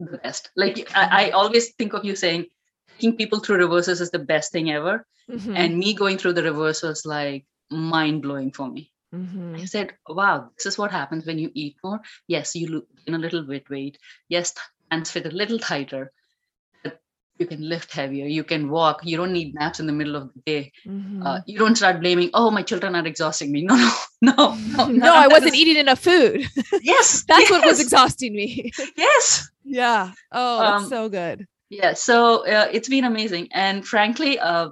the 0.00 0.18
best. 0.18 0.50
Like 0.56 0.90
I, 0.94 1.28
I 1.28 1.30
always 1.30 1.74
think 1.74 1.92
of 1.92 2.04
you 2.04 2.16
saying, 2.16 2.46
taking 2.94 3.16
people 3.16 3.40
through 3.40 3.58
reverses 3.58 4.00
is 4.00 4.10
the 4.10 4.18
best 4.18 4.52
thing 4.52 4.70
ever. 4.70 5.06
Mm-hmm. 5.30 5.56
And 5.56 5.78
me 5.78 5.94
going 5.94 6.18
through 6.18 6.34
the 6.34 6.42
reverse 6.42 6.82
was 6.82 7.06
like 7.06 7.46
mind 7.70 8.22
blowing 8.22 8.52
for 8.52 8.68
me. 8.68 8.90
Mm-hmm. 9.14 9.56
I 9.56 9.64
said, 9.66 9.94
wow, 10.08 10.50
this 10.56 10.66
is 10.66 10.78
what 10.78 10.90
happens 10.90 11.26
when 11.26 11.38
you 11.38 11.50
eat 11.54 11.76
more. 11.84 12.00
Yes, 12.26 12.56
you 12.56 12.86
gain 13.06 13.14
a 13.14 13.18
little 13.18 13.42
bit 13.42 13.70
weight. 13.70 13.98
Yes, 14.28 14.54
hands 14.90 15.10
fit 15.10 15.26
a 15.26 15.30
little 15.30 15.58
tighter. 15.58 16.12
You 17.38 17.46
can 17.46 17.68
lift 17.68 17.92
heavier. 17.92 18.26
You 18.26 18.44
can 18.44 18.70
walk. 18.70 19.00
You 19.04 19.16
don't 19.16 19.32
need 19.32 19.54
naps 19.54 19.78
in 19.78 19.86
the 19.86 19.92
middle 19.92 20.16
of 20.16 20.32
the 20.32 20.40
day. 20.46 20.72
Mm-hmm. 20.86 21.22
Uh, 21.22 21.40
you 21.46 21.58
don't 21.58 21.76
start 21.76 22.00
blaming, 22.00 22.30
oh, 22.32 22.50
my 22.50 22.62
children 22.62 22.94
are 22.94 23.06
exhausting 23.06 23.52
me. 23.52 23.66
No, 24.22 24.32
no, 24.32 24.54
no, 24.54 24.86
no. 24.86 24.86
no, 25.06 25.14
I 25.14 25.28
wasn't 25.28 25.52
is... 25.54 25.60
eating 25.60 25.76
enough 25.76 25.98
food. 25.98 26.46
Yes. 26.82 27.24
that's 27.28 27.42
yes. 27.42 27.50
what 27.50 27.66
was 27.66 27.80
exhausting 27.80 28.34
me. 28.34 28.72
yes. 28.96 29.50
Yeah. 29.64 30.12
Oh, 30.32 30.60
that's 30.60 30.84
um, 30.84 30.88
so 30.88 31.08
good. 31.10 31.46
Yeah. 31.68 31.92
So 31.92 32.46
uh, 32.46 32.68
it's 32.72 32.88
been 32.88 33.04
amazing. 33.04 33.48
And 33.52 33.86
frankly, 33.86 34.38
uh, 34.38 34.70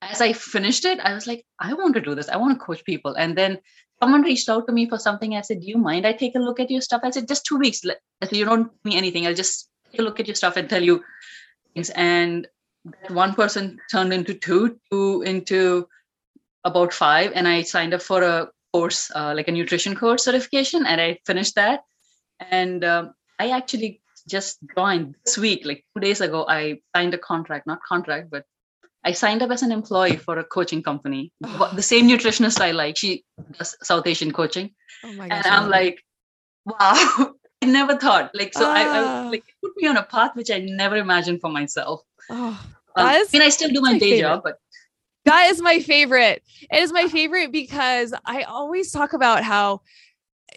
as 0.00 0.20
I 0.20 0.32
finished 0.32 0.84
it, 0.84 1.00
I 1.00 1.12
was 1.12 1.26
like, 1.26 1.44
I 1.58 1.74
want 1.74 1.94
to 1.94 2.00
do 2.00 2.14
this. 2.14 2.28
I 2.28 2.36
want 2.36 2.58
to 2.58 2.64
coach 2.64 2.84
people. 2.84 3.14
And 3.14 3.36
then 3.36 3.58
someone 4.00 4.22
reached 4.22 4.48
out 4.48 4.66
to 4.66 4.72
me 4.72 4.88
for 4.88 4.98
something. 4.98 5.34
I 5.34 5.42
said, 5.42 5.60
Do 5.60 5.66
you 5.66 5.78
mind 5.78 6.06
I 6.06 6.12
take 6.12 6.34
a 6.34 6.38
look 6.38 6.60
at 6.60 6.70
your 6.70 6.80
stuff? 6.80 7.02
I 7.04 7.10
said, 7.10 7.28
Just 7.28 7.44
two 7.44 7.58
weeks. 7.58 7.82
I 7.86 8.26
said, 8.26 8.36
You 8.36 8.44
don't 8.44 8.70
me 8.84 8.96
anything. 8.96 9.26
I'll 9.26 9.34
just 9.34 9.68
a 9.96 10.02
look 10.02 10.20
at 10.20 10.26
your 10.26 10.34
stuff 10.34 10.56
and 10.56 10.68
tell 10.68 10.82
you 10.82 11.04
things. 11.74 11.90
And 11.90 12.46
one 13.08 13.34
person 13.34 13.78
turned 13.90 14.12
into 14.12 14.34
two, 14.34 14.78
two 14.90 15.22
into 15.22 15.88
about 16.64 16.92
five. 16.92 17.32
And 17.34 17.46
I 17.48 17.62
signed 17.62 17.94
up 17.94 18.02
for 18.02 18.22
a 18.22 18.48
course, 18.72 19.10
uh, 19.14 19.32
like 19.34 19.48
a 19.48 19.52
nutrition 19.52 19.94
course 19.94 20.24
certification. 20.24 20.86
And 20.86 21.00
I 21.00 21.18
finished 21.26 21.54
that. 21.54 21.84
And 22.40 22.84
um, 22.84 23.14
I 23.38 23.50
actually 23.50 24.00
just 24.28 24.58
joined 24.76 25.14
this 25.24 25.38
week, 25.38 25.64
like 25.64 25.84
two 25.94 26.00
days 26.00 26.20
ago. 26.20 26.44
I 26.48 26.80
signed 26.94 27.14
a 27.14 27.18
contract, 27.18 27.66
not 27.66 27.80
contract, 27.88 28.30
but 28.30 28.44
I 29.04 29.12
signed 29.12 29.42
up 29.42 29.50
as 29.50 29.62
an 29.62 29.72
employee 29.72 30.16
for 30.16 30.38
a 30.38 30.44
coaching 30.44 30.82
company. 30.82 31.32
the 31.40 31.82
same 31.82 32.08
nutritionist 32.08 32.60
I 32.60 32.72
like, 32.72 32.96
she 32.96 33.24
does 33.52 33.76
South 33.82 34.06
Asian 34.06 34.32
coaching. 34.32 34.74
Oh 35.04 35.08
and 35.08 35.46
I'm 35.46 35.70
like, 35.70 36.02
wow, 36.66 37.34
I 37.62 37.66
never 37.66 37.96
thought. 37.96 38.30
Like, 38.34 38.54
so 38.54 38.68
I, 38.68 38.82
I, 38.82 38.86
ah. 38.86 39.28
like 39.30 39.44
put 39.62 39.72
me 39.76 39.88
on 39.88 39.96
a 39.96 40.02
path 40.02 40.34
which 40.34 40.50
I 40.50 40.58
never 40.58 40.96
imagined 40.96 41.40
for 41.40 41.50
myself. 41.50 42.02
Oh, 42.30 42.48
um, 42.96 43.06
I 43.06 43.24
mean, 43.32 43.42
I 43.42 43.48
still 43.48 43.70
do 43.70 43.80
my, 43.80 43.92
my 43.92 43.98
day 43.98 44.10
favorite. 44.10 44.28
job, 44.28 44.42
but 44.44 44.58
that 45.24 45.50
is 45.50 45.60
my 45.60 45.80
favorite. 45.80 46.42
It 46.70 46.82
is 46.82 46.92
my 46.92 47.08
favorite 47.08 47.52
because 47.52 48.14
I 48.24 48.42
always 48.42 48.92
talk 48.92 49.12
about 49.12 49.42
how 49.42 49.82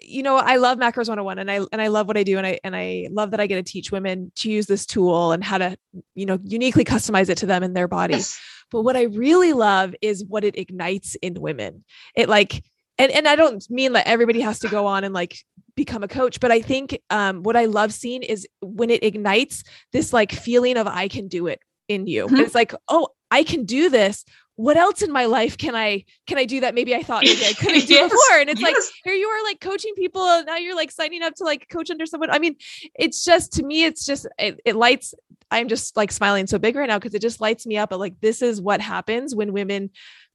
you 0.00 0.22
know, 0.22 0.36
I 0.36 0.56
love 0.56 0.78
macros 0.78 1.08
101 1.08 1.38
and 1.38 1.50
I 1.50 1.60
and 1.70 1.80
I 1.82 1.88
love 1.88 2.06
what 2.06 2.16
I 2.16 2.22
do 2.22 2.38
and 2.38 2.46
I 2.46 2.58
and 2.64 2.74
I 2.74 3.08
love 3.10 3.30
that 3.32 3.40
I 3.40 3.46
get 3.46 3.56
to 3.56 3.62
teach 3.62 3.92
women 3.92 4.32
to 4.36 4.50
use 4.50 4.66
this 4.66 4.86
tool 4.86 5.32
and 5.32 5.44
how 5.44 5.58
to, 5.58 5.76
you 6.14 6.26
know, 6.26 6.38
uniquely 6.44 6.84
customize 6.84 7.28
it 7.28 7.38
to 7.38 7.46
them 7.46 7.62
and 7.62 7.76
their 7.76 7.88
body. 7.88 8.14
Yes. 8.14 8.38
But 8.70 8.82
what 8.82 8.96
I 8.96 9.02
really 9.02 9.52
love 9.52 9.94
is 10.00 10.24
what 10.24 10.44
it 10.44 10.56
ignites 10.56 11.14
in 11.16 11.34
women. 11.34 11.84
It 12.16 12.28
like 12.28 12.64
and 13.02 13.12
and 13.12 13.28
I 13.28 13.36
don't 13.36 13.64
mean 13.70 13.92
that 13.92 14.06
everybody 14.06 14.40
has 14.40 14.60
to 14.60 14.68
go 14.68 14.86
on 14.86 15.04
and 15.04 15.14
like 15.14 15.36
become 15.74 16.02
a 16.02 16.08
coach, 16.08 16.40
but 16.40 16.50
I 16.50 16.60
think 16.60 16.98
um 17.10 17.42
what 17.42 17.56
I 17.56 17.64
love 17.64 17.92
seeing 17.92 18.22
is 18.22 18.46
when 18.60 18.90
it 18.90 19.02
ignites 19.02 19.64
this 19.92 20.12
like 20.12 20.32
feeling 20.32 20.76
of 20.76 20.86
I 20.86 21.08
can 21.08 21.28
do 21.28 21.46
it 21.46 21.60
in 21.88 22.06
you. 22.06 22.26
Mm-hmm. 22.26 22.36
It's 22.36 22.54
like, 22.54 22.74
oh, 22.88 23.08
I 23.30 23.44
can 23.44 23.64
do 23.64 23.88
this 23.88 24.24
what 24.56 24.76
else 24.76 25.02
in 25.02 25.10
my 25.10 25.24
life 25.24 25.56
can 25.56 25.74
I 25.74 26.04
can 26.26 26.38
I 26.38 26.44
do 26.44 26.60
that 26.60 26.74
maybe 26.74 26.94
I 26.94 27.02
thought 27.02 27.24
maybe 27.24 27.44
I 27.44 27.52
couldn't 27.58 27.86
do 27.86 27.94
yes, 27.94 28.10
before? 28.10 28.38
And 28.38 28.50
it's 28.50 28.60
yes. 28.60 28.74
like 28.74 28.92
here 29.04 29.14
you 29.14 29.26
are 29.26 29.42
like 29.44 29.60
coaching 29.60 29.94
people 29.96 30.22
and 30.22 30.46
now 30.46 30.56
you're 30.56 30.76
like 30.76 30.90
signing 30.90 31.22
up 31.22 31.34
to 31.36 31.44
like 31.44 31.68
coach 31.68 31.90
under 31.90 32.06
someone. 32.06 32.30
I 32.30 32.38
mean, 32.38 32.56
it's 32.94 33.24
just 33.24 33.54
to 33.54 33.62
me, 33.62 33.84
it's 33.84 34.04
just 34.04 34.26
it, 34.38 34.60
it 34.64 34.76
lights. 34.76 35.14
I'm 35.50 35.68
just 35.68 35.96
like 35.96 36.12
smiling 36.12 36.46
so 36.46 36.58
big 36.58 36.76
right 36.76 36.88
now 36.88 36.98
because 36.98 37.14
it 37.14 37.22
just 37.22 37.40
lights 37.40 37.66
me 37.66 37.76
up. 37.78 37.90
But 37.90 37.98
like 37.98 38.20
this 38.20 38.42
is 38.42 38.60
what 38.60 38.80
happens 38.80 39.34
when 39.34 39.52
women 39.52 39.90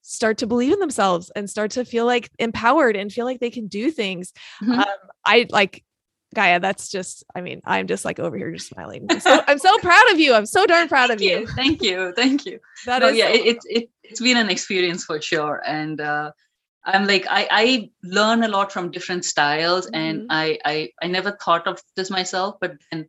start 0.07 0.37
to 0.37 0.47
believe 0.47 0.71
in 0.71 0.79
themselves 0.79 1.29
and 1.35 1.49
start 1.49 1.71
to 1.71 1.83
feel 1.83 2.05
like 2.05 2.29
empowered 2.39 2.95
and 2.95 3.11
feel 3.11 3.25
like 3.25 3.41
they 3.41 3.49
can 3.49 3.67
do 3.67 3.91
things. 3.91 4.31
Mm-hmm. 4.63 4.79
Um, 4.79 4.85
I 5.25 5.47
like 5.49 5.83
Gaia, 6.33 6.59
that's 6.59 6.89
just, 6.89 7.25
I 7.35 7.41
mean, 7.41 7.61
I'm 7.65 7.87
just 7.87 8.05
like 8.05 8.19
over 8.19 8.37
here 8.37 8.51
just 8.51 8.67
smiling. 8.67 9.05
I'm 9.09 9.19
so, 9.19 9.41
I'm 9.47 9.59
so 9.59 9.77
proud 9.79 10.11
of 10.11 10.19
you. 10.19 10.33
I'm 10.33 10.45
so 10.45 10.65
darn 10.65 10.87
proud 10.87 11.09
of 11.09 11.21
you. 11.21 11.39
you. 11.39 11.47
Thank 11.47 11.81
you. 11.81 12.13
Thank 12.15 12.45
you. 12.45 12.59
That 12.85 12.99
no, 12.99 13.09
is 13.09 13.17
yeah, 13.17 13.27
so- 13.27 13.33
it, 13.33 13.57
it, 13.65 13.89
it's 14.03 14.21
been 14.21 14.37
an 14.37 14.49
experience 14.49 15.03
for 15.03 15.21
sure. 15.21 15.61
And 15.65 15.99
uh, 15.99 16.31
I'm 16.85 17.05
like, 17.05 17.25
I, 17.29 17.47
I 17.51 17.89
learn 18.03 18.43
a 18.43 18.47
lot 18.47 18.71
from 18.71 18.91
different 18.91 19.25
styles 19.25 19.87
mm-hmm. 19.87 19.95
and 19.95 20.27
I, 20.29 20.57
I, 20.63 20.89
I 21.01 21.07
never 21.07 21.31
thought 21.31 21.67
of 21.67 21.81
this 21.97 22.09
myself, 22.09 22.55
but 22.61 22.75
then 22.91 23.07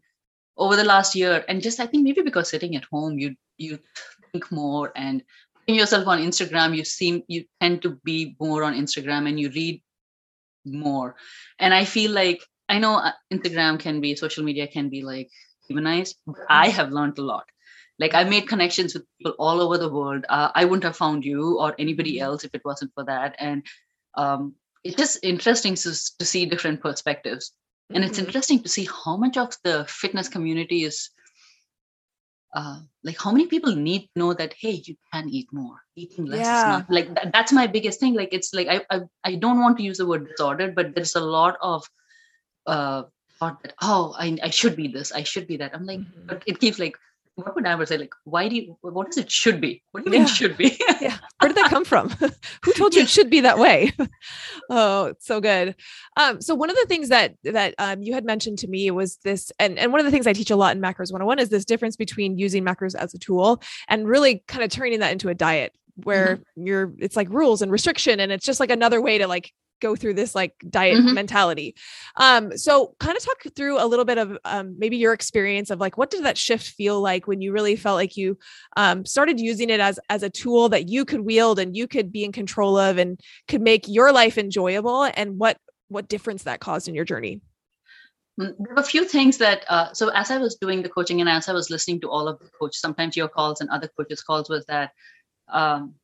over 0.57 0.75
the 0.75 0.85
last 0.85 1.14
year, 1.14 1.45
and 1.49 1.62
just, 1.62 1.78
I 1.78 1.87
think 1.87 2.02
maybe 2.02 2.23
because 2.23 2.49
sitting 2.49 2.75
at 2.75 2.85
home, 2.90 3.19
you, 3.19 3.37
you 3.57 3.78
think 4.33 4.50
more 4.50 4.93
and 4.97 5.23
yourself 5.75 6.06
on 6.06 6.20
Instagram, 6.20 6.76
you 6.76 6.84
seem, 6.84 7.22
you 7.28 7.44
tend 7.60 7.82
to 7.82 7.98
be 8.04 8.37
more 8.40 8.64
on 8.64 8.75
Instagram 8.75 9.28
and 9.28 9.38
you 9.38 9.50
read 9.50 9.82
more. 10.64 11.16
And 11.58 11.75
I 11.75 11.84
feel 11.84 12.12
like 12.12 12.42
I 12.68 12.78
know 12.78 12.96
uh, 12.96 13.12
Instagram 13.32 13.78
can 13.78 14.00
be 14.00 14.14
social 14.14 14.44
media 14.44 14.66
can 14.66 14.88
be 14.88 15.02
like 15.02 15.30
humanized, 15.68 16.16
I 16.48 16.68
have 16.68 16.90
learned 16.90 17.18
a 17.18 17.22
lot. 17.22 17.44
Like 17.98 18.14
I 18.14 18.25
made 18.25 18.48
connections 18.48 18.94
with 18.94 19.04
people 19.18 19.34
all 19.38 19.60
over 19.60 19.76
the 19.76 19.92
world. 19.92 20.25
Uh, 20.28 20.50
I 20.54 20.64
wouldn't 20.64 20.84
have 20.84 20.96
found 20.96 21.25
you 21.25 21.58
or 21.58 21.75
anybody 21.78 22.16
mm-hmm. 22.16 22.25
else 22.25 22.44
if 22.44 22.54
it 22.54 22.62
wasn't 22.64 22.92
for 22.94 23.04
that. 23.04 23.37
And 23.38 23.66
um, 24.14 24.54
it's 24.84 24.96
just 24.96 25.18
interesting 25.22 25.75
to, 25.75 25.90
to 26.18 26.25
see 26.25 26.46
different 26.46 26.80
perspectives. 26.80 27.52
And 27.92 28.04
it's 28.04 28.18
mm-hmm. 28.18 28.26
interesting 28.26 28.62
to 28.62 28.68
see 28.68 28.88
how 29.04 29.16
much 29.16 29.37
of 29.37 29.56
the 29.64 29.84
fitness 29.88 30.28
community 30.28 30.84
is 30.84 31.10
uh, 32.55 32.81
like 33.05 33.21
how 33.21 33.31
many 33.31 33.47
people 33.47 33.75
need 33.75 34.02
to 34.02 34.09
know 34.17 34.33
that 34.33 34.55
hey 34.59 34.83
you 34.85 34.97
can 35.12 35.28
eat 35.28 35.49
more 35.52 35.76
eating 35.97 36.25
less 36.25 36.40
yeah. 36.40 36.61
is 36.61 36.78
not 36.78 36.90
like 36.90 37.14
that, 37.14 37.33
that's 37.33 37.52
my 37.52 37.67
biggest 37.67 38.00
thing 38.00 38.14
like 38.14 38.31
it's 38.33 38.55
like 38.55 38.69
I, 38.69 38.81
I 38.90 39.00
i 39.25 39.35
don't 39.35 39.61
want 39.61 39.76
to 39.78 39.83
use 39.83 39.99
the 39.99 40.07
word 40.07 40.28
disordered 40.28 40.75
but 40.75 40.95
there's 40.95 41.14
a 41.14 41.21
lot 41.21 41.57
of 41.61 41.85
uh, 42.67 43.02
thought 43.38 43.62
that 43.62 43.75
oh 43.83 44.14
I, 44.19 44.38
I 44.43 44.50
should 44.50 44.76
be 44.76 44.88
this 44.88 45.12
i 45.12 45.23
should 45.23 45.47
be 45.47 45.59
that 45.59 45.75
i'm 45.75 45.85
like 45.85 46.00
mm-hmm. 46.00 46.26
but 46.26 46.43
it 46.47 46.59
keeps 46.59 46.78
like 46.78 46.97
what 47.38 47.54
would 47.54 47.66
I 47.66 47.73
ever 47.73 47.87
say? 47.87 47.99
Like, 47.99 48.14
why 48.25 48.49
do 48.49 48.57
you, 48.57 48.76
what 48.80 49.07
does 49.07 49.16
it 49.16 49.30
should 49.30 49.61
be? 49.61 49.80
What 49.92 50.04
do 50.04 50.11
you 50.11 50.16
yeah. 50.16 50.25
mean 50.25 50.28
should 50.28 50.57
be? 50.57 50.76
yeah. 51.00 51.16
Where 51.38 51.49
did 51.49 51.57
that 51.57 51.71
come 51.71 51.85
from? 51.85 52.11
Who 52.64 52.73
told 52.73 52.95
you 52.95 53.02
it 53.02 53.09
should 53.09 53.30
be 53.30 53.40
that 53.40 53.59
way? 53.59 53.92
oh, 54.71 55.14
so 55.21 55.40
good. 55.40 55.76
Um, 56.16 56.40
so 56.40 56.57
one 56.57 56.68
of 56.68 56.76
the 56.76 56.87
things 56.87 57.11
that, 57.11 57.35
that, 57.45 57.75
um, 57.78 58.02
you 58.02 58.12
had 58.12 58.25
mentioned 58.25 58.59
to 58.61 58.68
me 58.68 58.90
was 58.90 59.18
this, 59.18 59.52
and, 59.61 59.78
and 59.78 59.92
one 59.92 60.00
of 60.00 60.04
the 60.04 60.11
things 60.11 60.26
I 60.26 60.33
teach 60.33 60.50
a 60.50 60.57
lot 60.57 60.75
in 60.75 60.83
macros 60.83 61.12
101 61.12 61.38
is 61.38 61.49
this 61.49 61.64
difference 61.64 61.95
between 61.95 62.38
using 62.38 62.64
macros 62.64 62.97
as 62.97 63.14
a 63.14 63.18
tool 63.18 63.62
and 63.87 64.09
really 64.09 64.42
kind 64.49 64.64
of 64.64 64.71
turning 64.71 64.99
that 64.99 65.12
into 65.12 65.28
a 65.28 65.35
diet 65.35 65.73
where 66.02 66.37
mm-hmm. 66.37 66.66
you're, 66.66 66.92
it's 66.99 67.16
like 67.16 67.28
rules 67.30 67.62
and 67.62 67.71
restriction. 67.71 68.18
And 68.18 68.33
it's 68.33 68.45
just 68.45 68.59
like 68.59 68.71
another 68.71 69.00
way 69.00 69.18
to 69.18 69.28
like 69.28 69.52
go 69.80 69.97
through 69.97 70.14
this 70.14 70.35
like 70.35 70.54
diet 70.68 70.99
mm-hmm. 70.99 71.14
mentality. 71.14 71.75
Um, 72.16 72.56
so 72.56 72.94
kind 72.99 73.16
of 73.16 73.25
talk 73.25 73.42
through 73.54 73.82
a 73.82 73.87
little 73.87 74.04
bit 74.04 74.18
of 74.18 74.38
um, 74.44 74.76
maybe 74.78 74.97
your 74.97 75.12
experience 75.12 75.70
of 75.70 75.80
like 75.80 75.97
what 75.97 76.11
did 76.11 76.25
that 76.25 76.38
shift 76.38 76.68
feel 76.68 77.00
like 77.00 77.26
when 77.26 77.40
you 77.40 77.52
really 77.52 77.76
felt 77.76 77.97
like 77.97 78.16
you 78.16 78.38
um, 78.76 79.04
started 79.04 79.40
using 79.40 79.70
it 79.70 79.80
as 79.80 79.99
as 80.08 80.23
a 80.23 80.30
tool 80.30 80.68
that 80.68 80.88
you 80.88 81.04
could 81.04 81.20
wield 81.20 81.58
and 81.58 81.76
you 81.76 81.87
could 81.87 82.12
be 82.12 82.25
in 82.25 82.32
control 82.32 82.78
of 82.78 82.99
and 82.99 83.20
could 83.47 83.62
make 83.62 83.87
your 83.88 84.12
life 84.12 84.38
enjoyable 84.38 85.04
and 85.04 85.38
what 85.38 85.58
what 85.88 86.08
difference 86.08 86.42
that 86.44 86.61
caused 86.61 86.88
in 86.88 86.94
your 86.94 87.04
journey. 87.04 87.40
Mm, 88.40 88.54
there 88.58 88.75
were 88.75 88.80
a 88.80 88.85
few 88.85 89.04
things 89.04 89.38
that 89.38 89.64
uh, 89.68 89.92
so 89.92 90.08
as 90.11 90.30
I 90.30 90.38
was 90.38 90.56
doing 90.56 90.82
the 90.82 90.88
coaching 90.88 91.20
and 91.20 91.28
as 91.28 91.49
I 91.49 91.52
was 91.52 91.70
listening 91.70 92.00
to 92.02 92.11
all 92.11 92.28
of 92.28 92.38
the 92.38 92.50
coaches, 92.58 92.80
sometimes 92.80 93.16
your 93.16 93.28
calls 93.28 93.61
and 93.61 93.70
other 93.70 93.88
coaches' 93.88 94.23
calls 94.23 94.49
was 94.49 94.64
that 94.66 94.92
um, 95.49 95.94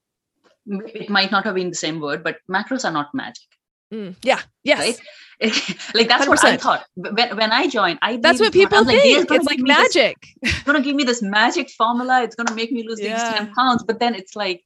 it 0.66 1.10
might 1.10 1.30
not 1.30 1.44
have 1.44 1.54
been 1.54 1.68
the 1.68 1.76
same 1.76 2.00
word, 2.00 2.24
but 2.24 2.38
macros 2.50 2.84
are 2.84 2.92
not 2.92 3.14
magic 3.14 3.53
Mm, 3.94 4.16
yeah. 4.22 4.40
Yes. 4.64 4.78
Right? 4.78 5.00
like 5.94 6.08
that's 6.08 6.26
100%. 6.26 6.28
what 6.28 6.44
I 6.44 6.56
thought 6.56 6.86
when, 6.94 7.36
when 7.36 7.52
I 7.52 7.68
joined. 7.68 7.98
I 8.02 8.16
that's 8.16 8.40
what 8.40 8.52
people 8.52 8.78
thought, 8.78 8.86
think. 8.86 9.30
Like, 9.30 9.38
it's 9.38 9.46
like 9.46 9.58
magic. 9.60 10.16
This, 10.42 10.52
it's 10.54 10.62
gonna 10.62 10.80
give 10.80 10.96
me 10.96 11.04
this 11.04 11.22
magic 11.22 11.70
formula. 11.70 12.22
It's 12.22 12.34
gonna 12.34 12.54
make 12.54 12.72
me 12.72 12.86
lose 12.86 13.00
yeah. 13.00 13.30
these 13.30 13.38
10 13.38 13.54
pounds. 13.54 13.82
But 13.82 14.00
then 14.00 14.14
it's 14.14 14.34
like, 14.34 14.64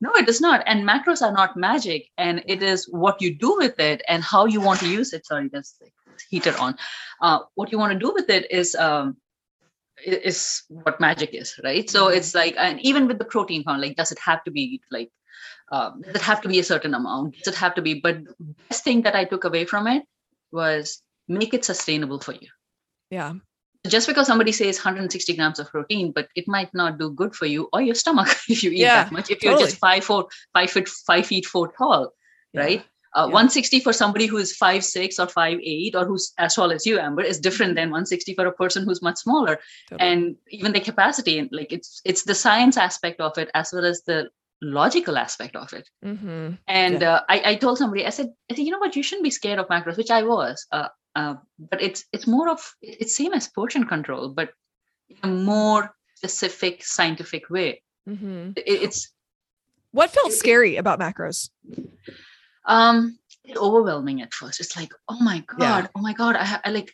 no, 0.00 0.12
it 0.14 0.28
is 0.28 0.40
not. 0.40 0.62
And 0.66 0.88
macros 0.88 1.22
are 1.22 1.32
not 1.32 1.56
magic. 1.56 2.08
And 2.18 2.42
it 2.46 2.62
is 2.62 2.86
what 2.90 3.20
you 3.20 3.34
do 3.34 3.56
with 3.56 3.78
it 3.78 4.02
and 4.08 4.22
how 4.22 4.46
you 4.46 4.60
want 4.60 4.80
to 4.80 4.88
use 4.88 5.12
it. 5.12 5.26
Sorry, 5.26 5.48
that's 5.52 5.76
like 5.80 5.92
heater 6.30 6.54
on. 6.58 6.76
Uh, 7.20 7.40
what 7.54 7.72
you 7.72 7.78
want 7.78 7.92
to 7.92 7.98
do 7.98 8.12
with 8.12 8.28
it 8.30 8.50
is 8.50 8.74
um, 8.74 9.16
is 10.04 10.62
what 10.68 11.00
magic 11.00 11.30
is, 11.32 11.58
right? 11.64 11.88
So 11.88 12.06
mm-hmm. 12.06 12.18
it's 12.18 12.34
like, 12.34 12.54
and 12.58 12.80
even 12.80 13.06
with 13.06 13.18
the 13.18 13.24
protein 13.24 13.64
count, 13.64 13.82
like, 13.82 13.96
does 13.96 14.12
it 14.12 14.18
have 14.18 14.44
to 14.44 14.50
be 14.50 14.80
like, 14.90 15.10
um, 15.70 16.02
does 16.02 16.16
it 16.16 16.22
have 16.22 16.40
to 16.42 16.48
be 16.48 16.58
a 16.58 16.64
certain 16.64 16.94
amount? 16.94 17.36
Does 17.42 17.54
it 17.54 17.58
have 17.58 17.74
to 17.74 17.82
be? 17.82 17.94
But 18.00 18.18
best 18.68 18.84
thing 18.84 19.02
that 19.02 19.14
I 19.14 19.24
took 19.24 19.44
away 19.44 19.64
from 19.64 19.86
it 19.86 20.04
was 20.52 21.02
make 21.28 21.54
it 21.54 21.64
sustainable 21.64 22.20
for 22.20 22.32
you. 22.32 22.48
Yeah. 23.10 23.34
Just 23.86 24.08
because 24.08 24.26
somebody 24.26 24.52
says 24.52 24.76
160 24.76 25.36
grams 25.36 25.58
of 25.58 25.68
protein, 25.68 26.12
but 26.12 26.28
it 26.34 26.48
might 26.48 26.72
not 26.74 26.98
do 26.98 27.10
good 27.10 27.34
for 27.34 27.46
you 27.46 27.68
or 27.72 27.80
your 27.80 27.94
stomach 27.94 28.28
if 28.48 28.62
you 28.62 28.70
eat 28.70 28.78
yeah, 28.78 29.04
that 29.04 29.12
much. 29.12 29.30
If 29.30 29.42
you're 29.42 29.58
just 29.58 29.76
five 29.76 30.04
foot, 30.04 30.26
five 30.52 30.70
foot, 30.70 30.88
five 30.88 31.26
feet 31.26 31.46
four 31.46 31.72
tall, 31.72 32.12
yeah. 32.52 32.60
right? 32.60 32.84
Uh, 33.16 33.22
yeah. 33.22 33.32
160 33.32 33.80
for 33.80 33.92
somebody 33.92 34.26
who 34.26 34.36
is 34.36 34.54
five 34.54 34.84
six 34.84 35.18
or 35.18 35.26
five 35.26 35.58
eight 35.62 35.94
or 35.94 36.04
who's 36.04 36.32
as 36.38 36.54
tall 36.54 36.70
as 36.72 36.84
you, 36.84 36.98
Amber, 36.98 37.22
is 37.22 37.40
different 37.40 37.74
than 37.74 37.88
160 37.88 38.34
for 38.34 38.46
a 38.46 38.52
person 38.52 38.84
who's 38.84 39.00
much 39.00 39.16
smaller. 39.18 39.58
Totally. 39.88 40.10
And 40.10 40.36
even 40.50 40.72
the 40.72 40.80
capacity, 40.80 41.38
and 41.38 41.48
like 41.50 41.72
it's 41.72 42.02
it's 42.04 42.24
the 42.24 42.34
science 42.34 42.76
aspect 42.76 43.20
of 43.20 43.38
it 43.38 43.50
as 43.54 43.72
well 43.72 43.86
as 43.86 44.02
the 44.02 44.28
logical 44.62 45.16
aspect 45.16 45.56
of 45.56 45.72
it. 45.72 45.88
Mm-hmm. 46.04 46.52
And 46.66 47.00
yeah. 47.00 47.14
uh, 47.14 47.20
I, 47.28 47.42
I 47.44 47.54
told 47.56 47.78
somebody, 47.78 48.06
I 48.06 48.10
said, 48.10 48.28
I 48.50 48.54
said, 48.54 48.64
you 48.64 48.70
know 48.70 48.78
what, 48.78 48.96
you 48.96 49.02
shouldn't 49.02 49.24
be 49.24 49.30
scared 49.30 49.58
of 49.58 49.68
macros, 49.68 49.96
which 49.96 50.10
I 50.10 50.22
was. 50.22 50.66
Uh, 50.72 50.88
uh, 51.14 51.34
but 51.58 51.82
it's 51.82 52.04
it's 52.12 52.26
more 52.26 52.48
of 52.48 52.60
it's 52.80 53.16
same 53.16 53.32
as 53.32 53.48
portion 53.48 53.84
control, 53.86 54.28
but 54.30 54.50
in 55.08 55.16
a 55.22 55.26
more 55.26 55.94
specific 56.14 56.84
scientific 56.84 57.50
way. 57.50 57.82
Mm-hmm. 58.08 58.52
It, 58.56 58.64
it's 58.66 59.12
what 59.90 60.10
felt 60.10 60.30
it, 60.30 60.34
scary 60.34 60.76
about 60.76 61.00
macros 61.00 61.48
um 62.66 63.18
overwhelming 63.56 64.20
at 64.20 64.34
first 64.34 64.60
it's 64.60 64.76
like 64.76 64.92
oh 65.08 65.18
my 65.20 65.42
god 65.46 65.84
yeah. 65.84 65.86
oh 65.96 66.00
my 66.02 66.12
god 66.12 66.36
i, 66.36 66.60
I 66.62 66.70
like 66.70 66.92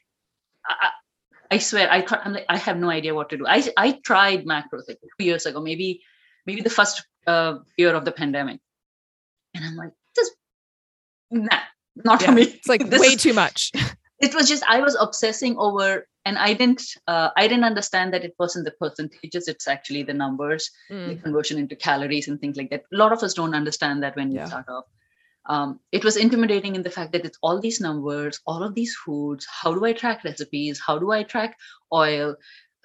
I, 0.65 0.91
I 1.51 1.59
swear 1.59 1.91
I 1.91 2.03
thought 2.03 2.23
I'm 2.25 2.33
like 2.33 2.47
I 2.49 2.57
have 2.57 2.79
no 2.79 2.91
idea 2.91 3.15
what 3.15 3.29
to 3.31 3.37
do. 3.37 3.47
I 3.47 3.63
I 3.77 3.93
tried 3.93 4.45
macros 4.45 4.89
like 4.89 4.99
two 5.01 5.25
years 5.25 5.47
ago, 5.47 5.61
maybe 5.61 6.03
maybe 6.47 6.63
the 6.63 6.71
first 6.71 7.05
uh, 7.27 7.59
year 7.77 7.95
of 7.95 8.05
the 8.05 8.13
pandemic, 8.13 8.61
and 9.55 9.65
I'm 9.65 9.77
like, 9.77 9.93
this 10.17 10.31
nah, 11.31 11.61
not 11.97 12.21
yeah. 12.21 12.27
for 12.27 12.33
me. 12.33 12.43
It's 12.43 12.69
like 12.69 12.83
way 12.91 13.09
is, 13.09 13.23
too 13.23 13.33
much. 13.33 13.73
it 14.21 14.35
was 14.35 14.49
just 14.49 14.65
I 14.65 14.81
was 14.81 14.97
obsessing 14.99 15.57
over, 15.59 16.07
and 16.25 16.39
I 16.39 16.55
didn't 16.55 16.83
uh, 17.07 17.31
I 17.37 17.49
didn't 17.49 17.65
understand 17.65 18.15
that 18.15 18.25
it 18.25 18.35
wasn't 18.39 18.65
the 18.65 18.73
percentages. 18.73 19.49
It's 19.49 19.69
actually 19.69 20.03
the 20.03 20.15
numbers, 20.15 20.71
mm. 20.91 21.09
the 21.09 21.17
conversion 21.17 21.59
into 21.59 21.77
calories 21.77 22.29
and 22.29 22.41
things 22.41 22.57
like 22.57 22.71
that. 22.71 22.85
A 22.93 22.97
lot 22.97 23.13
of 23.13 23.23
us 23.23 23.35
don't 23.35 23.55
understand 23.55 24.03
that 24.03 24.17
when 24.17 24.33
yeah. 24.33 24.45
we 24.45 24.49
start 24.49 24.69
off 24.69 24.85
um, 25.47 25.81
it 25.93 26.05
was 26.05 26.17
intimidating 26.17 26.75
in 26.75 26.83
the 26.83 26.91
fact 26.91 27.13
that 27.13 27.25
it's 27.25 27.39
all 27.43 27.61
these 27.61 27.81
numbers, 27.81 28.41
all 28.47 28.63
of 28.63 28.75
these 28.75 28.97
foods. 28.97 29.47
How 29.51 29.75
do 29.75 29.85
I 29.85 29.93
track 29.93 30.25
recipes? 30.25 30.81
How 30.85 30.99
do 30.99 31.11
I 31.11 31.23
track 31.23 31.57
oil? 31.93 32.37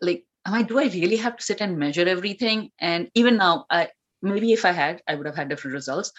Like, 0.02 0.26
am 0.46 0.54
I 0.54 0.64
do 0.64 0.80
I 0.80 0.86
really 0.86 1.16
have 1.18 1.38
to 1.38 1.44
sit 1.44 1.62
and 1.62 1.78
measure 1.78 2.08
everything? 2.08 2.72
And 2.80 3.10
even 3.16 3.38
now, 3.38 3.66
I 3.70 3.90
maybe 4.22 4.54
if 4.54 4.66
I 4.66 4.72
had, 4.72 5.02
I 5.08 5.16
would 5.16 5.26
have 5.26 5.36
had 5.36 5.50
different 5.50 5.74
results. 5.74 6.12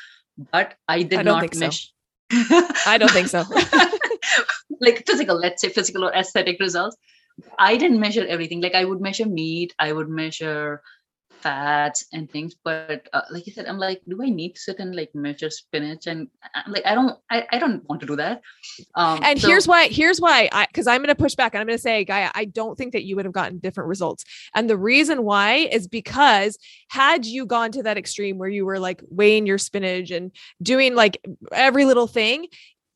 But 0.52 0.74
I 0.88 1.02
did 1.02 1.20
I 1.20 1.22
not 1.22 1.54
measure. 1.54 1.88
So. 2.32 2.68
I 2.86 2.98
don't 2.98 3.10
think 3.10 3.28
so. 3.28 3.44
like 4.80 5.04
physical, 5.06 5.36
let's 5.36 5.60
say 5.60 5.68
physical 5.68 6.04
or 6.04 6.12
aesthetic 6.12 6.58
results. 6.60 6.96
I 7.58 7.76
didn't 7.76 8.00
measure 8.00 8.26
everything. 8.26 8.60
Like 8.60 8.74
I 8.74 8.84
would 8.84 9.00
measure 9.00 9.26
meat, 9.26 9.74
I 9.78 9.92
would 9.92 10.08
measure 10.08 10.82
fats 11.40 12.06
and 12.12 12.30
things 12.30 12.54
but 12.62 13.08
uh, 13.12 13.22
like 13.30 13.46
you 13.46 13.52
said 13.52 13.66
i'm 13.66 13.78
like 13.78 14.00
do 14.08 14.22
i 14.22 14.28
need 14.28 14.54
to 14.54 14.60
sit 14.60 14.78
and 14.78 14.94
like 14.94 15.14
measure 15.14 15.50
spinach? 15.50 16.06
And 16.06 16.28
I'm 16.54 16.72
like 16.72 16.86
i 16.86 16.94
don't 16.94 17.18
I, 17.30 17.46
I 17.52 17.58
don't 17.58 17.86
want 17.88 18.00
to 18.02 18.06
do 18.06 18.16
that. 18.16 18.42
Um 18.94 19.20
and 19.22 19.40
so- 19.40 19.48
here's 19.48 19.66
why 19.66 19.88
here's 19.88 20.20
why 20.20 20.48
i 20.52 20.66
because 20.66 20.86
i'm 20.86 20.98
going 20.98 21.08
to 21.08 21.14
push 21.14 21.34
back 21.34 21.54
and 21.54 21.60
i'm 21.60 21.66
going 21.66 21.76
to 21.78 21.82
say 21.82 22.04
guy 22.04 22.30
i 22.34 22.44
don't 22.44 22.76
think 22.76 22.92
that 22.92 23.04
you 23.04 23.16
would 23.16 23.24
have 23.24 23.34
gotten 23.34 23.58
different 23.58 23.88
results. 23.88 24.24
And 24.54 24.68
the 24.68 24.76
reason 24.76 25.24
why 25.24 25.54
is 25.54 25.88
because 25.88 26.58
had 26.88 27.26
you 27.26 27.46
gone 27.46 27.72
to 27.72 27.82
that 27.82 27.98
extreme 27.98 28.38
where 28.38 28.48
you 28.48 28.64
were 28.64 28.78
like 28.78 29.02
weighing 29.10 29.46
your 29.46 29.58
spinach 29.58 30.10
and 30.10 30.32
doing 30.62 30.94
like 30.94 31.24
every 31.52 31.84
little 31.84 32.06
thing 32.06 32.46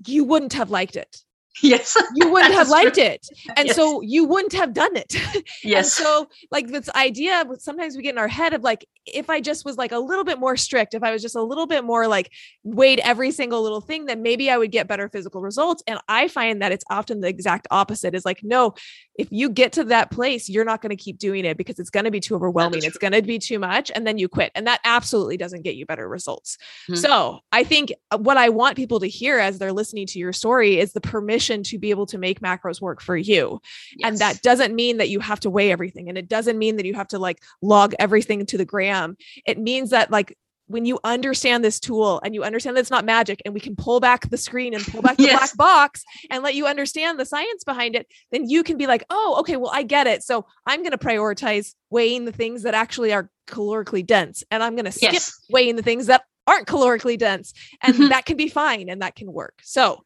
you 0.06 0.24
wouldn't 0.24 0.54
have 0.54 0.70
liked 0.70 0.96
it 0.96 1.18
yes 1.62 1.96
you 2.14 2.30
wouldn't 2.30 2.52
have 2.52 2.68
liked 2.68 2.96
true. 2.96 3.04
it 3.04 3.26
and 3.56 3.68
yes. 3.68 3.76
so 3.76 4.00
you 4.00 4.24
wouldn't 4.24 4.52
have 4.52 4.72
done 4.72 4.96
it 4.96 5.14
yes 5.62 5.98
And 5.98 6.06
so 6.06 6.28
like 6.50 6.66
this 6.68 6.88
idea 6.90 7.44
sometimes 7.58 7.96
we 7.96 8.02
get 8.02 8.14
in 8.14 8.18
our 8.18 8.28
head 8.28 8.54
of 8.54 8.62
like 8.62 8.84
if 9.06 9.30
i 9.30 9.40
just 9.40 9.64
was 9.64 9.76
like 9.76 9.92
a 9.92 9.98
little 9.98 10.24
bit 10.24 10.40
more 10.40 10.56
strict 10.56 10.94
if 10.94 11.04
i 11.04 11.12
was 11.12 11.22
just 11.22 11.36
a 11.36 11.42
little 11.42 11.66
bit 11.66 11.84
more 11.84 12.08
like 12.08 12.30
weighed 12.64 12.98
every 13.00 13.30
single 13.30 13.62
little 13.62 13.80
thing 13.80 14.06
then 14.06 14.22
maybe 14.22 14.50
i 14.50 14.56
would 14.56 14.72
get 14.72 14.88
better 14.88 15.08
physical 15.08 15.40
results 15.40 15.82
and 15.86 16.00
i 16.08 16.26
find 16.26 16.60
that 16.60 16.72
it's 16.72 16.84
often 16.90 17.20
the 17.20 17.28
exact 17.28 17.68
opposite 17.70 18.14
is 18.14 18.24
like 18.24 18.42
no 18.42 18.74
if 19.16 19.28
you 19.30 19.48
get 19.48 19.72
to 19.72 19.84
that 19.84 20.10
place 20.10 20.48
you're 20.48 20.64
not 20.64 20.82
going 20.82 20.90
to 20.90 20.96
keep 20.96 21.18
doing 21.18 21.44
it 21.44 21.56
because 21.56 21.78
it's 21.78 21.90
going 21.90 22.04
to 22.04 22.10
be 22.10 22.20
too 22.20 22.34
overwhelming 22.34 22.82
it's 22.82 22.98
going 22.98 23.12
to 23.12 23.22
be 23.22 23.38
too 23.38 23.60
much 23.60 23.92
and 23.94 24.04
then 24.04 24.18
you 24.18 24.28
quit 24.28 24.50
and 24.56 24.66
that 24.66 24.80
absolutely 24.84 25.36
doesn't 25.36 25.62
get 25.62 25.76
you 25.76 25.86
better 25.86 26.08
results 26.08 26.58
mm-hmm. 26.90 26.96
so 26.96 27.38
i 27.52 27.62
think 27.62 27.92
uh, 28.10 28.18
what 28.18 28.36
i 28.36 28.48
want 28.48 28.76
people 28.76 28.98
to 28.98 29.06
hear 29.06 29.38
as 29.38 29.58
they're 29.58 29.72
listening 29.72 30.06
to 30.06 30.18
your 30.18 30.32
story 30.32 30.80
is 30.80 30.92
the 30.92 31.00
permission 31.00 31.43
to 31.44 31.78
be 31.78 31.90
able 31.90 32.06
to 32.06 32.18
make 32.18 32.40
macros 32.40 32.80
work 32.80 33.00
for 33.00 33.16
you. 33.16 33.60
Yes. 33.96 34.08
And 34.08 34.18
that 34.18 34.42
doesn't 34.42 34.74
mean 34.74 34.98
that 34.98 35.08
you 35.08 35.20
have 35.20 35.40
to 35.40 35.50
weigh 35.50 35.70
everything. 35.70 36.08
And 36.08 36.18
it 36.18 36.28
doesn't 36.28 36.58
mean 36.58 36.76
that 36.76 36.86
you 36.86 36.94
have 36.94 37.08
to 37.08 37.18
like 37.18 37.42
log 37.62 37.94
everything 37.98 38.44
to 38.46 38.58
the 38.58 38.64
gram. 38.64 39.16
It 39.46 39.58
means 39.58 39.90
that 39.90 40.10
like 40.10 40.36
when 40.66 40.86
you 40.86 40.98
understand 41.04 41.62
this 41.62 41.78
tool 41.78 42.20
and 42.24 42.34
you 42.34 42.42
understand 42.42 42.76
that 42.76 42.80
it's 42.80 42.90
not 42.90 43.04
magic 43.04 43.42
and 43.44 43.52
we 43.52 43.60
can 43.60 43.76
pull 43.76 44.00
back 44.00 44.28
the 44.30 44.38
screen 44.38 44.74
and 44.74 44.84
pull 44.84 45.02
back 45.02 45.16
the 45.18 45.24
yes. 45.24 45.38
black 45.38 45.56
box 45.56 46.04
and 46.30 46.42
let 46.42 46.54
you 46.54 46.66
understand 46.66 47.20
the 47.20 47.26
science 47.26 47.64
behind 47.64 47.94
it, 47.94 48.06
then 48.32 48.48
you 48.48 48.62
can 48.62 48.78
be 48.78 48.86
like, 48.86 49.04
oh, 49.10 49.36
okay, 49.40 49.56
well, 49.56 49.70
I 49.74 49.82
get 49.82 50.06
it. 50.06 50.22
So 50.22 50.46
I'm 50.66 50.80
going 50.80 50.92
to 50.92 50.98
prioritize 50.98 51.74
weighing 51.90 52.24
the 52.24 52.32
things 52.32 52.62
that 52.62 52.74
actually 52.74 53.12
are 53.12 53.28
calorically 53.46 54.04
dense 54.04 54.42
and 54.50 54.62
I'm 54.62 54.74
going 54.74 54.86
to 54.86 54.92
skip 54.92 55.12
yes. 55.12 55.38
weighing 55.50 55.76
the 55.76 55.82
things 55.82 56.06
that 56.06 56.22
aren't 56.46 56.66
calorically 56.66 57.18
dense. 57.18 57.52
And 57.82 57.94
mm-hmm. 57.94 58.08
that 58.08 58.24
can 58.24 58.36
be 58.36 58.48
fine 58.48 58.88
and 58.88 59.02
that 59.02 59.16
can 59.16 59.32
work. 59.32 59.60
So 59.62 60.02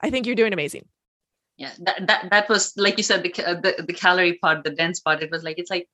I 0.00 0.10
think 0.10 0.26
you're 0.26 0.36
doing 0.36 0.52
amazing. 0.52 0.86
Yeah, 1.56 1.72
that 1.80 2.06
that, 2.06 2.30
that 2.30 2.48
was 2.48 2.72
like 2.76 2.96
you 2.98 3.02
said 3.02 3.22
the, 3.22 3.30
the 3.30 3.82
the 3.82 3.92
calorie 3.92 4.38
part, 4.38 4.62
the 4.64 4.70
dense 4.70 5.00
part. 5.00 5.22
It 5.22 5.30
was 5.30 5.42
like 5.42 5.58
it's 5.58 5.70
like 5.70 5.88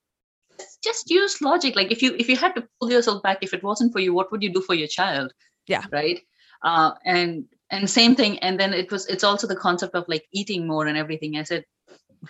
just 0.82 1.10
use 1.10 1.40
logic. 1.40 1.74
Like 1.74 1.90
if 1.90 2.02
you 2.02 2.14
if 2.18 2.28
you 2.28 2.36
had 2.36 2.54
to 2.54 2.68
pull 2.78 2.90
yourself 2.90 3.22
back, 3.22 3.38
if 3.40 3.54
it 3.54 3.62
wasn't 3.62 3.92
for 3.92 4.00
you, 4.00 4.12
what 4.12 4.30
would 4.30 4.42
you 4.42 4.52
do 4.52 4.60
for 4.60 4.74
your 4.74 4.88
child? 4.88 5.32
Yeah, 5.66 5.84
right. 5.90 6.20
Uh, 6.62 6.92
and 7.04 7.44
and 7.70 7.88
same 7.88 8.14
thing. 8.14 8.38
And 8.40 8.60
then 8.60 8.74
it 8.74 8.92
was 8.92 9.06
it's 9.06 9.24
also 9.24 9.46
the 9.46 9.56
concept 9.56 9.94
of 9.94 10.04
like 10.06 10.26
eating 10.32 10.66
more 10.66 10.86
and 10.86 10.98
everything. 10.98 11.36
I 11.36 11.44
said 11.44 11.64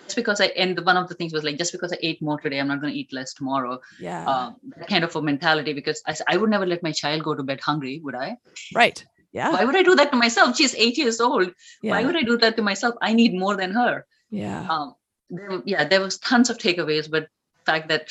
just 0.03 0.15
because 0.15 0.41
I 0.41 0.45
and 0.57 0.79
one 0.85 0.97
of 0.97 1.09
the 1.09 1.15
things 1.15 1.33
was 1.33 1.43
like 1.43 1.57
just 1.57 1.71
because 1.71 1.91
I 1.91 1.97
ate 2.01 2.21
more 2.21 2.39
today, 2.39 2.59
I'm 2.59 2.67
not 2.67 2.81
going 2.81 2.93
to 2.93 2.99
eat 2.99 3.13
less 3.13 3.33
tomorrow. 3.33 3.79
Yeah, 3.99 4.25
um, 4.25 4.55
that 4.77 4.87
kind 4.87 5.03
of 5.03 5.15
a 5.15 5.21
mentality. 5.21 5.73
Because 5.73 6.01
I 6.07 6.15
I 6.27 6.37
would 6.37 6.49
never 6.49 6.65
let 6.65 6.83
my 6.83 6.91
child 6.91 7.23
go 7.23 7.35
to 7.35 7.43
bed 7.43 7.59
hungry, 7.59 7.99
would 8.03 8.15
I? 8.15 8.37
Right. 8.73 9.05
Yeah. 9.35 9.51
Why 9.51 9.65
would 9.65 9.75
I 9.75 9.83
do 9.83 9.95
that 9.95 10.11
to 10.11 10.17
myself? 10.17 10.55
She's 10.55 10.73
eight 10.75 10.97
years 10.97 11.19
old. 11.19 11.51
Yeah. 11.81 11.91
Why 11.91 12.05
would 12.05 12.15
I 12.15 12.23
do 12.23 12.37
that 12.37 12.55
to 12.55 12.61
myself? 12.61 12.95
I 13.01 13.11
need 13.11 13.33
more 13.33 13.57
than 13.57 13.73
her. 13.73 14.05
Yeah. 14.29 14.65
Um, 14.69 14.95
there, 15.29 15.61
yeah, 15.65 15.83
there 15.83 15.99
was 15.99 16.17
tons 16.19 16.49
of 16.49 16.57
takeaways, 16.57 17.11
but 17.11 17.23
the 17.57 17.65
fact 17.65 17.89
that 17.89 18.07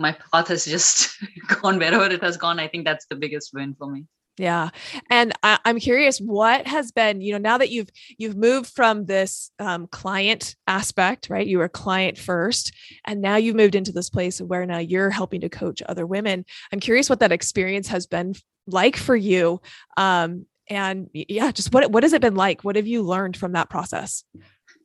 my 0.00 0.16
path 0.32 0.48
has 0.48 0.64
just 0.64 1.16
gone 1.62 1.78
wherever 1.78 2.06
it 2.06 2.20
has 2.24 2.36
gone, 2.36 2.58
I 2.58 2.66
think 2.66 2.84
that's 2.84 3.06
the 3.06 3.14
biggest 3.14 3.54
win 3.54 3.76
for 3.78 3.88
me. 3.88 4.06
Yeah. 4.36 4.70
And 5.10 5.32
I, 5.44 5.60
am 5.64 5.78
curious 5.78 6.18
what 6.18 6.66
has 6.66 6.90
been, 6.90 7.20
you 7.20 7.30
know, 7.30 7.38
now 7.38 7.58
that 7.58 7.70
you've 7.70 7.90
you've 8.18 8.36
moved 8.36 8.68
from 8.74 9.06
this 9.06 9.52
um, 9.60 9.86
client 9.86 10.56
aspect, 10.66 11.30
right? 11.30 11.46
You 11.46 11.58
were 11.58 11.68
client 11.68 12.18
first, 12.18 12.72
and 13.04 13.22
now 13.22 13.36
you've 13.36 13.54
moved 13.54 13.76
into 13.76 13.92
this 13.92 14.10
place 14.10 14.40
where 14.40 14.66
now 14.66 14.78
you're 14.78 15.10
helping 15.10 15.42
to 15.42 15.48
coach 15.48 15.84
other 15.88 16.04
women. 16.04 16.44
I'm 16.72 16.80
curious 16.80 17.08
what 17.08 17.20
that 17.20 17.30
experience 17.30 17.86
has 17.86 18.08
been 18.08 18.34
like 18.66 18.96
for 18.96 19.14
you. 19.14 19.60
Um, 19.96 20.46
and 20.68 21.10
yeah 21.12 21.50
just 21.52 21.72
what 21.72 21.90
what 21.90 22.02
has 22.02 22.12
it 22.12 22.22
been 22.22 22.34
like 22.34 22.62
what 22.62 22.76
have 22.76 22.86
you 22.86 23.02
learned 23.02 23.36
from 23.36 23.52
that 23.52 23.68
process 23.68 24.24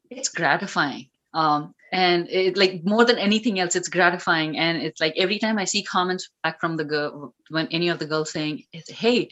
it's 0.10 0.30
gratifying 0.30 1.10
um 1.34 1.74
and 1.92 2.28
it 2.30 2.58
like 2.58 2.82
more 2.84 3.06
than 3.06 3.18
anything 3.18 3.60
else 3.60 3.76
it's 3.76 3.90
gratifying 3.90 4.58
and 4.58 4.82
it's 4.82 5.00
like 5.00 5.14
every 5.18 5.40
time 5.40 5.58
i 5.58 5.66
see 5.66 5.84
comments 5.84 6.30
back 6.44 6.60
from 6.60 6.76
the 6.78 6.84
girl 6.84 7.34
when 7.50 7.68
any 7.68 7.90
of 7.90 8.00
the 8.00 8.06
girls 8.06 8.32
saying 8.32 8.64
hey 8.88 9.30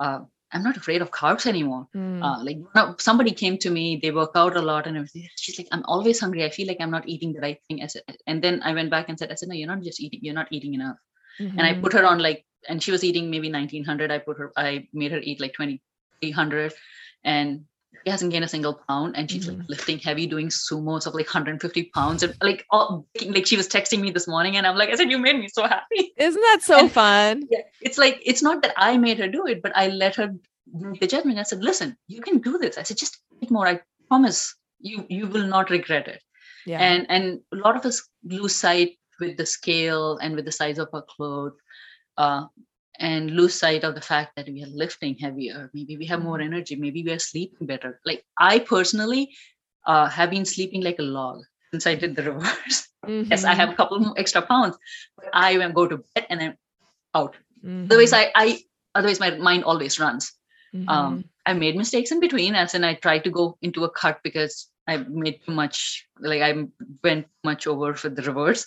uh, 0.00 0.20
i'm 0.52 0.62
not 0.62 0.76
afraid 0.76 1.00
of 1.00 1.10
carbs 1.10 1.46
anymore 1.46 1.86
mm. 1.94 2.22
uh, 2.22 2.42
like 2.42 3.00
somebody 3.00 3.30
came 3.30 3.56
to 3.56 3.70
me 3.70 3.98
they 4.02 4.10
work 4.10 4.32
out 4.34 4.56
a 4.56 4.62
lot 4.62 4.86
and 4.86 4.96
everything 4.96 5.28
she's 5.36 5.58
like 5.58 5.68
i'm 5.72 5.84
always 5.86 6.20
hungry 6.20 6.44
i 6.44 6.50
feel 6.50 6.66
like 6.66 6.78
i'm 6.80 6.90
not 6.90 7.08
eating 7.08 7.32
the 7.32 7.40
right 7.40 7.58
thing 7.68 7.82
I 7.82 7.86
said, 7.86 8.02
and 8.26 8.42
then 8.42 8.62
i 8.62 8.74
went 8.74 8.90
back 8.90 9.08
and 9.08 9.18
said 9.18 9.30
i 9.30 9.34
said 9.34 9.48
no 9.48 9.54
you're 9.54 9.68
not 9.68 9.82
just 9.82 10.00
eating 10.00 10.20
you're 10.22 10.34
not 10.34 10.48
eating 10.50 10.74
enough 10.74 10.96
mm-hmm. 11.40 11.58
and 11.58 11.66
i 11.66 11.72
mm-hmm. 11.72 11.82
put 11.82 11.92
her 11.92 12.04
on 12.04 12.18
like 12.18 12.44
and 12.68 12.82
she 12.82 12.90
was 12.92 13.04
eating 13.04 13.30
maybe 13.30 13.50
1900 13.50 14.10
i 14.10 14.18
put 14.18 14.38
her 14.38 14.52
i 14.56 14.86
made 14.92 15.12
her 15.12 15.20
eat 15.22 15.40
like 15.40 15.52
2300 15.54 16.72
and 17.24 17.64
she 18.04 18.10
hasn't 18.10 18.32
gained 18.32 18.44
a 18.44 18.48
single 18.48 18.74
pound 18.88 19.16
and 19.16 19.30
she's 19.30 19.46
Mhm. 19.48 19.58
like 19.60 19.68
lifting 19.68 19.98
heavy 19.98 20.26
doing 20.26 20.48
sumos 20.48 21.06
of 21.06 21.14
like 21.14 21.26
150 21.26 21.84
pounds. 21.94 22.22
And 22.22 22.34
like 22.42 22.64
all 22.70 23.06
like 23.36 23.46
she 23.46 23.56
was 23.56 23.68
texting 23.68 24.00
me 24.00 24.10
this 24.10 24.26
morning 24.28 24.56
and 24.56 24.66
i'm 24.66 24.76
like 24.76 24.90
i 24.90 24.96
said 24.96 25.10
you 25.10 25.18
made 25.18 25.38
me 25.38 25.48
so 25.48 25.62
happy. 25.66 26.12
Isn't 26.16 26.40
that 26.48 26.60
so 26.62 26.78
And- 26.80 26.92
fun? 26.92 27.42
yeah 27.50 27.60
it's 27.80 27.96
like 27.98 28.20
it's 28.32 28.42
not 28.42 28.62
that 28.62 28.74
i 28.76 28.90
made 28.98 29.18
her 29.18 29.28
do 29.28 29.46
it 29.46 29.62
but 29.62 29.72
i 29.76 29.86
let 29.88 30.16
her 30.16 30.28
make 30.72 31.00
the 31.00 31.06
judgment. 31.06 31.38
I 31.38 31.44
said 31.44 31.62
listen 31.62 31.96
you 32.08 32.20
can 32.20 32.38
do 32.40 32.58
this. 32.58 32.76
I 32.78 32.82
said 32.82 32.96
just 32.98 33.18
eat 33.40 33.50
more. 33.50 33.66
I 33.68 33.80
promise 34.08 34.54
you 34.80 35.06
you 35.08 35.26
will 35.26 35.46
not 35.56 35.70
regret 35.70 36.08
it. 36.08 36.20
Yeah. 36.66 36.80
and 36.90 37.06
and 37.14 37.40
a 37.52 37.56
lot 37.56 37.76
of 37.76 37.84
us 37.88 37.96
lose 38.24 38.54
sight 38.54 38.92
with 39.20 39.36
the 39.40 39.46
scale 39.46 40.16
and 40.18 40.34
with 40.34 40.46
the 40.46 40.52
size 40.60 40.78
of 40.78 40.88
our 40.92 41.02
clothes 41.16 41.52
uh, 42.16 42.46
and 42.98 43.30
lose 43.32 43.54
sight 43.54 43.84
of 43.84 43.94
the 43.94 44.00
fact 44.00 44.36
that 44.36 44.46
we 44.48 44.62
are 44.62 44.70
lifting 44.84 45.16
heavier. 45.16 45.70
Maybe 45.74 45.96
we 45.96 46.06
have 46.06 46.22
more 46.22 46.38
Mhm. 46.38 46.44
energy. 46.46 46.76
Maybe 46.76 47.02
we 47.02 47.12
are 47.12 47.18
sleeping 47.18 47.66
better. 47.66 48.00
Like 48.04 48.24
i 48.38 48.58
personally 48.60 49.30
uh, 49.86 50.08
have 50.08 50.30
been 50.30 50.44
sleeping 50.44 50.82
like 50.82 50.98
a 50.98 51.02
log 51.16 51.42
since 51.72 51.86
i 51.86 51.94
did 51.94 52.16
the 52.16 52.22
reverse. 52.30 52.88
Yes 53.06 53.44
i 53.44 53.54
have 53.54 53.70
a 53.70 53.74
couple 53.74 53.98
more 54.00 54.14
extra 54.18 54.42
pounds 54.42 54.76
but 55.16 55.28
i 55.32 55.56
go 55.80 55.86
to 55.86 55.98
bed 56.14 56.26
and 56.30 56.40
then 56.40 56.56
out. 57.14 57.36
Mhm. 57.64 57.86
otherwise 57.90 58.12
i 58.12 58.30
i 58.34 58.46
otherwise 58.94 59.20
my 59.20 59.30
mind 59.50 59.64
always 59.64 59.98
runs. 60.00 60.32
Mhm. 60.74 60.88
um 60.94 61.24
i 61.46 61.52
made 61.54 61.76
mistakes 61.80 62.10
in 62.14 62.20
between 62.22 62.54
as 62.60 62.74
in 62.74 62.84
i 62.88 62.94
tried 63.06 63.24
to 63.24 63.30
go 63.30 63.44
into 63.68 63.84
a 63.84 63.90
cut 64.00 64.18
because 64.28 64.56
i 64.88 64.96
made 65.22 65.36
too 65.46 65.54
much 65.58 66.06
like 66.30 66.42
i 66.46 66.52
went 67.08 67.26
much 67.50 67.66
over 67.72 67.94
for 67.94 68.08
the 68.08 68.22
reverse 68.30 68.66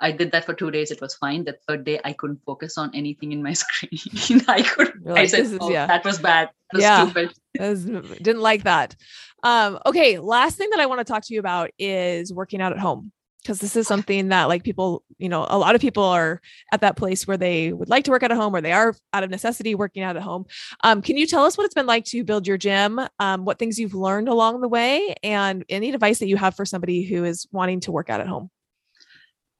i 0.00 0.10
did 0.12 0.30
that 0.32 0.44
for 0.44 0.54
two 0.54 0.70
days 0.70 0.90
it 0.90 1.00
was 1.00 1.14
fine 1.14 1.44
the 1.44 1.56
third 1.66 1.84
day 1.84 1.98
i 2.04 2.12
couldn't 2.12 2.40
focus 2.46 2.78
on 2.78 2.90
anything 2.94 3.32
in 3.32 3.42
my 3.42 3.52
screen 3.62 4.40
i 4.48 4.62
could 4.62 4.92
You're 5.04 5.18
i 5.18 5.26
said 5.26 5.44
"This 5.44 5.52
is- 5.52 5.58
oh, 5.60 5.70
yeah." 5.70 5.86
that 5.86 6.04
was 6.04 6.18
bad 6.18 6.48
that 6.70 6.76
was 6.76 6.82
Yeah. 6.82 7.04
stupid 7.04 7.32
was- 7.60 7.84
didn't 7.84 8.40
like 8.42 8.64
that. 8.64 8.94
Um, 9.42 9.78
okay, 9.86 10.18
last 10.18 10.56
thing 10.58 10.68
that 10.70 10.80
I 10.80 10.86
want 10.86 10.98
to 10.98 11.04
talk 11.04 11.22
to 11.24 11.32
you 11.34 11.38
about 11.40 11.70
is 11.78 12.32
working 12.32 12.60
out 12.60 12.72
at 12.72 12.78
home 12.78 13.12
because 13.42 13.60
this 13.60 13.76
is 13.76 13.86
something 13.86 14.28
that 14.28 14.48
like 14.48 14.64
people, 14.64 15.04
you 15.16 15.28
know, 15.28 15.46
a 15.48 15.56
lot 15.56 15.74
of 15.76 15.80
people 15.80 16.02
are 16.02 16.40
at 16.72 16.80
that 16.80 16.96
place 16.96 17.26
where 17.26 17.36
they 17.36 17.72
would 17.72 17.88
like 17.88 18.04
to 18.04 18.10
work 18.10 18.22
out 18.24 18.32
at 18.32 18.36
home 18.36 18.54
or 18.54 18.60
they 18.60 18.72
are 18.72 18.94
out 19.12 19.22
of 19.22 19.30
necessity 19.30 19.74
working 19.76 20.02
out 20.02 20.16
at 20.16 20.22
home. 20.22 20.44
Um, 20.82 21.00
can 21.02 21.16
you 21.16 21.26
tell 21.26 21.44
us 21.44 21.56
what 21.56 21.64
it's 21.64 21.74
been 21.74 21.86
like 21.86 22.04
to 22.06 22.24
build 22.24 22.46
your 22.48 22.58
gym, 22.58 23.00
um, 23.20 23.44
what 23.44 23.58
things 23.60 23.78
you've 23.78 23.94
learned 23.94 24.28
along 24.28 24.60
the 24.60 24.68
way, 24.68 25.14
and 25.22 25.64
any 25.68 25.90
advice 25.94 26.18
that 26.18 26.28
you 26.28 26.36
have 26.36 26.56
for 26.56 26.64
somebody 26.66 27.04
who 27.04 27.24
is 27.24 27.46
wanting 27.52 27.80
to 27.80 27.92
work 27.92 28.10
out 28.10 28.20
at 28.20 28.26
home? 28.26 28.50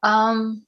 Um 0.02 0.64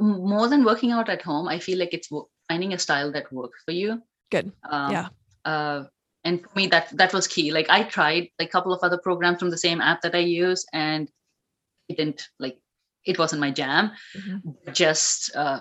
more 0.00 0.48
than 0.48 0.64
working 0.64 0.90
out 0.92 1.08
at 1.08 1.22
home 1.22 1.48
i 1.48 1.58
feel 1.58 1.78
like 1.78 1.92
it's 1.94 2.10
finding 2.48 2.72
a 2.72 2.78
style 2.78 3.12
that 3.12 3.32
works 3.32 3.62
for 3.64 3.72
you 3.72 4.02
Good. 4.30 4.52
um, 4.70 4.92
Yeah. 4.92 5.08
uh, 5.44 5.84
and 6.24 6.42
for 6.42 6.58
me 6.58 6.66
that 6.68 6.88
that 6.96 7.12
was 7.12 7.26
key 7.28 7.50
like 7.52 7.68
i 7.70 7.82
tried 7.82 8.28
like 8.38 8.48
a 8.48 8.52
couple 8.52 8.72
of 8.72 8.82
other 8.82 8.98
programs 8.98 9.38
from 9.38 9.50
the 9.50 9.58
same 9.58 9.80
app 9.80 10.02
that 10.02 10.14
i 10.14 10.18
use 10.18 10.64
and 10.72 11.08
it 11.88 11.96
didn't 11.96 12.28
like 12.38 12.58
it 13.04 13.18
wasn't 13.18 13.40
my 13.40 13.50
jam 13.50 13.92
Mhm. 14.16 14.74
just 14.74 15.34
uh, 15.36 15.60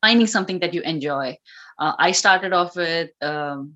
finding 0.00 0.26
something 0.26 0.58
that 0.60 0.74
you 0.74 0.82
enjoy 0.82 1.36
uh, 1.78 1.94
i 1.98 2.10
started 2.12 2.52
off 2.52 2.76
with 2.76 3.10
um, 3.22 3.74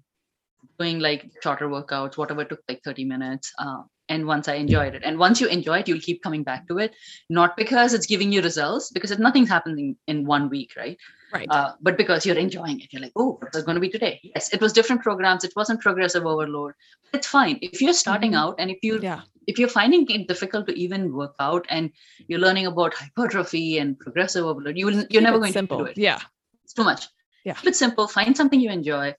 doing 0.79 0.99
like 0.99 1.31
shorter 1.42 1.68
workouts 1.68 2.16
whatever 2.16 2.44
took 2.44 2.61
like 2.68 2.83
30 2.85 3.05
minutes 3.05 3.53
uh, 3.59 3.83
and 4.09 4.27
once 4.27 4.49
i 4.49 4.55
enjoyed 4.55 4.94
it. 4.94 5.03
And 5.05 5.18
once 5.18 5.40
you 5.40 5.49
enjoy 5.49 5.79
it 5.81 5.88
you'll 5.88 6.01
keep 6.01 6.23
coming 6.23 6.42
back 6.42 6.66
to 6.68 6.79
it. 6.79 6.94
Not 7.29 7.57
because 7.57 7.94
it's 7.94 8.07
giving 8.07 8.33
you 8.33 8.42
results 8.42 8.90
because 8.90 9.11
it, 9.11 9.18
nothing's 9.21 9.49
happening 9.49 9.97
in 10.07 10.25
one 10.27 10.49
week 10.49 10.73
right? 10.77 10.97
Right. 11.33 11.47
uh, 11.51 11.73
but 11.83 11.99
because 11.99 12.25
you're 12.25 12.38
enjoying 12.38 12.81
it. 12.81 12.92
You're 12.92 13.03
like 13.03 13.12
oh 13.16 13.37
what's 13.40 13.57
it 13.57 13.66
going 13.66 13.75
to 13.77 13.81
be 13.81 13.90
today. 13.90 14.21
Yes 14.35 14.53
it 14.53 14.61
was 14.61 14.73
different 14.73 15.03
programs. 15.03 15.44
It 15.44 15.53
wasn't 15.57 15.81
progressive 15.81 16.25
overload. 16.27 16.73
It's 17.12 17.27
fine. 17.27 17.59
If 17.62 17.81
you're 17.83 17.92
starting 18.05 18.33
Mhm. 18.33 18.42
out 18.42 18.55
and 18.59 18.71
if 18.71 18.79
you 18.83 19.01
yeah. 19.03 19.21
if 19.47 19.59
you're 19.59 19.68
finding 19.81 20.09
it 20.16 20.27
difficult 20.29 20.66
to 20.68 20.79
even 20.79 21.12
work 21.12 21.35
out 21.40 21.66
and 21.71 21.90
you're 22.29 22.40
learning 22.47 22.66
about 22.66 22.94
hypertrophy 22.94 23.79
and 23.79 23.99
progressive 23.99 24.44
overload 24.44 24.77
you 24.77 24.87
will 24.87 25.05
you're 25.11 25.23
never 25.31 25.38
going 25.38 25.53
simple. 25.53 25.79
to 25.79 25.85
do 25.85 25.90
it. 25.90 25.99
Yeah. 25.99 26.21
it's 26.64 26.73
too 26.75 26.85
much. 26.85 27.09
Yeah. 27.44 27.55
keep 27.55 27.68
it 27.68 27.77
simple. 27.77 28.09
Find 28.09 28.37
something 28.37 28.61
you 28.61 28.71
enjoy. 28.71 29.14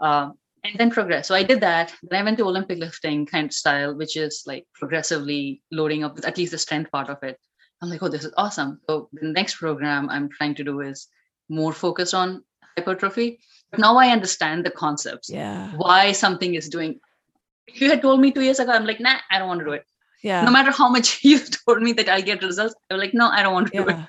Um, 0.00 0.34
and 0.64 0.78
then 0.78 0.90
progress. 0.90 1.28
So 1.28 1.34
i 1.34 1.42
did 1.42 1.60
that. 1.60 1.94
Then 2.02 2.20
i 2.20 2.24
went 2.24 2.38
to 2.38 2.44
olympic 2.44 2.78
lifting 2.78 3.26
kind 3.26 3.46
of 3.46 3.52
style 3.52 3.94
which 3.94 4.16
is 4.16 4.42
like 4.46 4.66
progressively 4.74 5.62
loading 5.70 6.04
up 6.04 6.18
at 6.24 6.38
least 6.38 6.52
the 6.52 6.58
strength 6.58 6.90
part 6.90 7.08
of 7.08 7.22
it. 7.22 7.38
I'm 7.82 7.90
like 7.90 8.02
oh 8.02 8.08
this 8.08 8.24
is 8.24 8.34
awesome. 8.36 8.80
So 8.88 9.08
the 9.12 9.28
next 9.28 9.56
program 9.56 10.08
i'm 10.10 10.28
trying 10.30 10.54
to 10.56 10.64
do 10.64 10.80
is 10.80 11.08
more 11.48 11.72
focused 11.72 12.14
on 12.14 12.42
hypertrophy. 12.76 13.40
But 13.70 13.80
now 13.80 13.96
i 13.98 14.08
understand 14.08 14.64
the 14.64 14.70
concepts. 14.70 15.30
Yeah. 15.30 15.70
why 15.76 16.12
something 16.12 16.54
is 16.54 16.68
doing 16.68 17.00
if 17.66 17.80
you 17.80 17.88
had 17.90 18.02
told 18.02 18.20
me 18.20 18.30
two 18.32 18.42
years 18.42 18.58
ago 18.58 18.72
i'm 18.72 18.86
like 18.86 19.00
nah 19.00 19.16
i 19.30 19.38
don't 19.38 19.48
want 19.48 19.60
to 19.60 19.66
do 19.66 19.72
it. 19.72 19.84
Yeah. 20.22 20.42
no 20.44 20.50
matter 20.50 20.70
how 20.70 20.88
much 20.88 21.22
you 21.30 21.38
told 21.38 21.82
me 21.82 21.92
that 21.92 22.08
i'll 22.08 22.22
get 22.22 22.42
results 22.42 22.74
i'm 22.90 22.98
like 22.98 23.14
no 23.14 23.28
i 23.28 23.42
don't 23.42 23.52
want 23.52 23.72
to 23.72 23.78
do 23.82 23.88
it. 23.88 23.96
Yeah. 23.96 24.06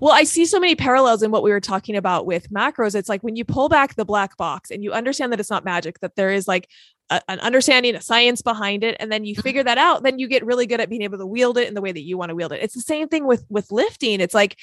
Well, 0.00 0.12
I 0.12 0.24
see 0.24 0.44
so 0.44 0.58
many 0.60 0.74
parallels 0.74 1.22
in 1.22 1.30
what 1.30 1.42
we 1.42 1.50
were 1.50 1.60
talking 1.60 1.96
about 1.96 2.26
with 2.26 2.50
macros. 2.50 2.94
It's 2.94 3.08
like 3.08 3.22
when 3.22 3.36
you 3.36 3.44
pull 3.44 3.68
back 3.68 3.94
the 3.94 4.04
black 4.04 4.36
box 4.36 4.70
and 4.70 4.82
you 4.84 4.92
understand 4.92 5.32
that 5.32 5.40
it's 5.40 5.50
not 5.50 5.64
magic, 5.64 6.00
that 6.00 6.16
there 6.16 6.30
is 6.30 6.48
like 6.48 6.68
a, 7.10 7.20
an 7.28 7.40
understanding, 7.40 7.94
a 7.94 8.00
science 8.00 8.42
behind 8.42 8.84
it, 8.84 8.96
and 9.00 9.10
then 9.10 9.24
you 9.24 9.34
Mhm. 9.36 9.42
figure 9.42 9.64
that 9.64 9.78
out, 9.78 10.02
then 10.02 10.18
you 10.18 10.28
get 10.28 10.44
really 10.44 10.66
good 10.66 10.80
at 10.80 10.88
being 10.90 11.02
able 11.02 11.18
to 11.18 11.26
wield 11.26 11.58
it 11.58 11.68
in 11.68 11.74
the 11.74 11.80
way 11.80 11.92
that 11.92 12.02
you 12.02 12.16
want 12.18 12.30
to 12.30 12.34
wield 12.34 12.52
it. 12.52 12.62
It's 12.62 12.74
the 12.74 12.80
same 12.80 13.08
thing 13.08 13.26
with 13.26 13.44
with 13.48 13.70
lifting. 13.72 14.20
It's 14.20 14.34
like 14.34 14.56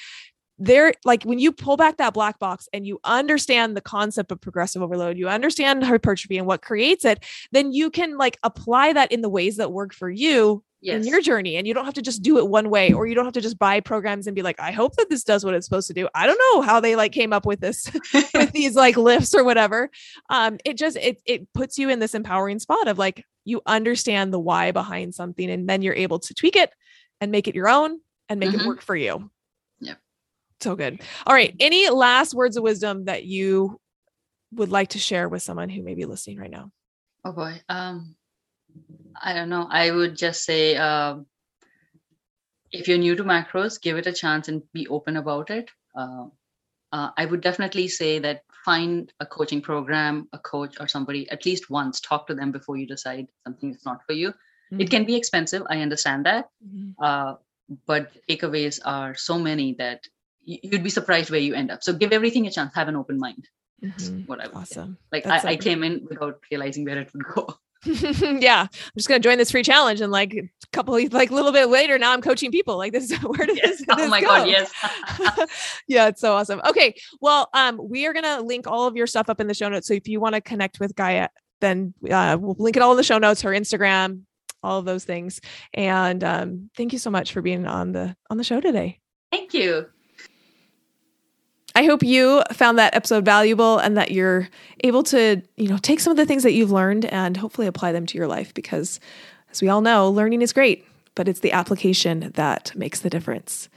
there 0.58 0.92
like 1.04 1.22
when 1.22 1.38
you 1.38 1.52
pull 1.52 1.76
back 1.76 1.98
that 1.98 2.12
black 2.14 2.38
box 2.40 2.68
and 2.72 2.84
you 2.86 2.98
understand 3.04 3.76
the 3.76 3.80
concept 3.80 4.32
of 4.32 4.40
progressive 4.40 4.82
overload 4.82 5.16
you 5.16 5.28
understand 5.28 5.84
hypertrophy 5.84 6.36
and 6.36 6.48
what 6.48 6.62
creates 6.62 7.04
it 7.04 7.24
then 7.52 7.70
you 7.72 7.90
can 7.90 8.16
like 8.16 8.38
apply 8.42 8.92
that 8.92 9.12
in 9.12 9.20
the 9.20 9.28
ways 9.28 9.56
that 9.56 9.72
work 9.72 9.94
for 9.94 10.10
you 10.10 10.64
yes 10.80 11.02
in 11.04 11.08
your 11.10 11.20
journey 11.20 11.56
and 11.56 11.66
you 11.66 11.74
don't 11.74 11.84
have 11.84 11.94
to 11.94 12.02
just 12.02 12.22
do 12.22 12.38
it 12.38 12.48
one 12.48 12.70
way 12.70 12.92
or 12.92 13.06
you 13.06 13.14
don't 13.14 13.24
have 13.24 13.34
to 13.34 13.40
just 13.40 13.58
buy 13.58 13.80
programs 13.80 14.26
and 14.26 14.34
be 14.36 14.42
like 14.42 14.58
i 14.60 14.70
hope 14.70 14.94
that 14.96 15.08
this 15.10 15.24
does 15.24 15.44
what 15.44 15.54
it's 15.54 15.66
supposed 15.66 15.88
to 15.88 15.94
do 15.94 16.08
i 16.14 16.26
don't 16.26 16.40
know 16.52 16.62
how 16.62 16.78
they 16.80 16.94
like 16.96 17.12
came 17.12 17.32
up 17.32 17.44
with 17.46 17.60
this 17.60 17.90
with 18.34 18.52
these 18.52 18.74
like 18.76 18.96
lifts 18.96 19.34
or 19.34 19.42
whatever 19.44 19.90
um 20.30 20.56
it 20.64 20.76
just 20.76 20.96
it 20.96 21.20
it 21.26 21.52
puts 21.52 21.78
you 21.78 21.88
in 21.88 21.98
this 21.98 22.14
empowering 22.14 22.58
spot 22.58 22.86
of 22.88 22.98
like 22.98 23.24
you 23.44 23.60
understand 23.66 24.32
the 24.32 24.38
why 24.38 24.70
behind 24.72 25.14
something 25.14 25.50
and 25.50 25.68
then 25.68 25.82
you're 25.82 25.94
able 25.94 26.18
to 26.18 26.34
tweak 26.34 26.54
it 26.56 26.70
and 27.20 27.32
make 27.32 27.48
it 27.48 27.54
your 27.54 27.68
own 27.68 27.98
and 28.28 28.38
make 28.38 28.52
it 28.54 28.60
Mhm. 28.60 28.66
work 28.66 28.80
for 28.82 28.94
you 28.94 29.30
Yeah. 29.80 29.94
so 30.60 30.76
good 30.76 31.00
all 31.26 31.34
right 31.34 31.54
any 31.58 31.88
last 31.90 32.34
words 32.34 32.56
of 32.56 32.62
wisdom 32.62 33.06
that 33.06 33.24
you 33.24 33.80
would 34.52 34.70
like 34.70 34.90
to 34.90 34.98
share 34.98 35.28
with 35.28 35.42
someone 35.42 35.68
who 35.68 35.82
may 35.82 35.94
be 35.94 36.04
listening 36.04 36.38
right 36.38 36.50
now 36.50 36.70
Oh 37.24 37.32
boy. 37.32 37.60
Um, 37.68 38.14
I 39.22 39.34
don't 39.34 39.48
know. 39.48 39.66
I 39.70 39.90
would 39.90 40.16
just 40.16 40.44
say 40.44 40.76
um, 40.76 41.26
if 42.72 42.88
you're 42.88 42.98
new 42.98 43.16
to 43.16 43.24
macros, 43.24 43.80
give 43.80 43.96
it 43.96 44.06
a 44.06 44.12
chance 44.12 44.48
and 44.48 44.62
be 44.72 44.86
open 44.88 45.16
about 45.16 45.50
it. 45.50 45.70
Uh, 45.94 46.26
uh, 46.92 47.10
I 47.16 47.24
would 47.26 47.40
definitely 47.40 47.88
say 47.88 48.18
that 48.20 48.42
find 48.64 49.12
a 49.20 49.26
coaching 49.26 49.60
program, 49.62 50.28
a 50.32 50.38
coach, 50.38 50.76
or 50.80 50.88
somebody 50.88 51.28
at 51.30 51.44
least 51.44 51.70
once. 51.70 52.00
Talk 52.00 52.26
to 52.28 52.34
them 52.34 52.52
before 52.52 52.76
you 52.76 52.86
decide 52.86 53.26
something 53.44 53.74
is 53.74 53.84
not 53.84 54.04
for 54.06 54.12
you. 54.12 54.32
It 54.70 54.86
Mhm. 54.86 54.90
can 54.90 55.04
be 55.04 55.16
expensive. 55.16 55.62
I 55.68 55.80
understand 55.80 56.26
that. 56.26 56.50
Mhm. 56.66 56.94
Uh, 56.98 57.36
but 57.86 58.10
takeaways 58.28 58.80
are 58.84 59.14
so 59.14 59.38
many 59.38 59.74
that 59.74 60.06
you'd 60.44 60.82
be 60.82 60.90
surprised 60.90 61.30
where 61.30 61.40
you 61.40 61.54
end 61.54 61.70
up. 61.70 61.82
So 61.82 61.92
give 61.92 62.12
everything 62.12 62.46
a 62.46 62.50
chance. 62.50 62.74
Have 62.74 62.88
an 62.88 62.96
open 62.96 63.18
mind. 63.18 63.48
That's 63.82 64.08
Mhm. 64.10 64.26
what 64.26 64.40
I 64.40 64.48
would 64.48 64.66
say. 64.66 64.80
awesome 64.80 64.98
Like 65.12 65.24
That's 65.24 65.44
I, 65.44 65.50
I 65.50 65.56
came 65.56 65.84
in 65.84 66.04
without 66.06 66.40
realizing 66.50 66.84
where 66.84 66.98
it 66.98 67.12
would 67.12 67.24
go. 67.24 67.58
yeah, 68.40 68.62
I'm 68.62 68.92
just 68.96 69.08
gonna 69.08 69.20
join 69.20 69.38
this 69.38 69.50
free 69.50 69.62
challenge, 69.62 70.00
and 70.00 70.10
like 70.12 70.34
a 70.34 70.48
couple, 70.72 70.96
of, 70.96 71.12
like 71.12 71.30
a 71.30 71.34
little 71.34 71.52
bit 71.52 71.66
later, 71.68 71.98
now 71.98 72.12
I'm 72.12 72.20
coaching 72.20 72.50
people. 72.50 72.76
Like 72.76 72.92
this, 72.92 73.10
is 73.10 73.18
where 73.22 73.46
does 73.46 73.56
Yes. 73.56 73.78
this, 73.78 73.86
Oh 73.90 73.96
this 73.96 74.10
my 74.10 74.20
go? 74.20 74.26
god, 74.26 74.48
yes. 74.48 74.72
yeah, 75.88 76.08
it's 76.08 76.20
so 76.20 76.34
awesome. 76.34 76.60
Okay, 76.68 76.94
well, 77.20 77.48
um, 77.54 77.80
we 77.82 78.06
are 78.06 78.12
gonna 78.12 78.40
link 78.42 78.66
all 78.66 78.86
of 78.86 78.96
your 78.96 79.06
stuff 79.06 79.28
up 79.28 79.40
in 79.40 79.46
the 79.46 79.54
show 79.54 79.68
notes. 79.68 79.86
So 79.86 79.94
if 79.94 80.08
you 80.08 80.20
want 80.20 80.34
to 80.34 80.40
connect 80.40 80.80
with 80.80 80.94
Gaia, 80.96 81.28
then 81.60 81.94
uh, 82.10 82.36
we'll 82.40 82.56
link 82.58 82.76
it 82.76 82.82
all 82.82 82.90
in 82.92 82.96
the 82.96 83.02
show 83.04 83.18
notes. 83.18 83.42
Her 83.42 83.50
Instagram, 83.50 84.22
all 84.62 84.78
of 84.78 84.84
those 84.84 85.04
things. 85.04 85.40
And 85.74 86.22
um, 86.24 86.70
thank 86.76 86.92
you 86.92 86.98
so 86.98 87.10
much 87.10 87.32
for 87.32 87.42
being 87.42 87.66
on 87.66 87.92
the 87.92 88.16
on 88.30 88.36
the 88.38 88.44
show 88.44 88.60
today. 88.60 89.00
Thank 89.30 89.54
you. 89.54 89.86
I 91.78 91.84
hope 91.84 92.02
you 92.02 92.42
found 92.52 92.76
that 92.80 92.96
episode 92.96 93.24
valuable 93.24 93.78
and 93.78 93.96
that 93.96 94.10
you're 94.10 94.48
able 94.82 95.04
to, 95.04 95.40
you 95.56 95.68
know, 95.68 95.78
take 95.78 96.00
some 96.00 96.10
of 96.10 96.16
the 96.16 96.26
things 96.26 96.42
that 96.42 96.50
you've 96.50 96.72
learned 96.72 97.04
and 97.04 97.36
hopefully 97.36 97.68
apply 97.68 97.92
them 97.92 98.04
to 98.06 98.18
your 98.18 98.26
life 98.26 98.52
because 98.52 98.98
as 99.52 99.62
we 99.62 99.68
all 99.68 99.80
know, 99.80 100.10
learning 100.10 100.42
is 100.42 100.52
great, 100.52 100.84
but 101.14 101.28
it's 101.28 101.38
the 101.38 101.52
application 101.52 102.32
that 102.34 102.72
makes 102.74 102.98
the 102.98 103.08
difference. 103.08 103.68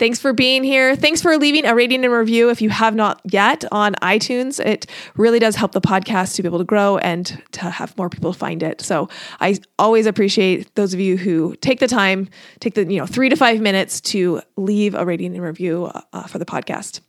Thanks 0.00 0.18
for 0.18 0.32
being 0.32 0.64
here. 0.64 0.96
Thanks 0.96 1.22
for 1.22 1.36
leaving 1.38 1.64
a 1.64 1.76
rating 1.76 2.04
and 2.04 2.12
review 2.12 2.50
if 2.50 2.60
you 2.60 2.70
have 2.70 2.96
not 2.96 3.20
yet 3.24 3.64
on 3.70 3.94
iTunes. 4.02 4.58
It 4.58 4.86
really 5.14 5.38
does 5.38 5.54
help 5.54 5.70
the 5.70 5.80
podcast 5.80 6.34
to 6.34 6.42
be 6.42 6.48
able 6.48 6.58
to 6.58 6.64
grow 6.64 6.98
and 6.98 7.40
to 7.52 7.70
have 7.70 7.96
more 7.96 8.08
people 8.08 8.32
find 8.32 8.64
it. 8.64 8.80
So 8.80 9.08
I 9.38 9.60
always 9.78 10.06
appreciate 10.06 10.74
those 10.74 10.92
of 10.92 10.98
you 10.98 11.16
who 11.16 11.54
take 11.60 11.78
the 11.78 11.88
time, 11.88 12.28
take 12.58 12.74
the, 12.74 12.84
you 12.84 12.98
know, 12.98 13.06
three 13.06 13.28
to 13.28 13.36
five 13.36 13.60
minutes 13.60 14.00
to 14.00 14.40
leave 14.56 14.96
a 14.96 15.06
rating 15.06 15.36
and 15.36 15.44
review 15.44 15.92
uh, 16.12 16.22
for 16.24 16.38
the 16.38 16.44
podcast. 16.44 17.00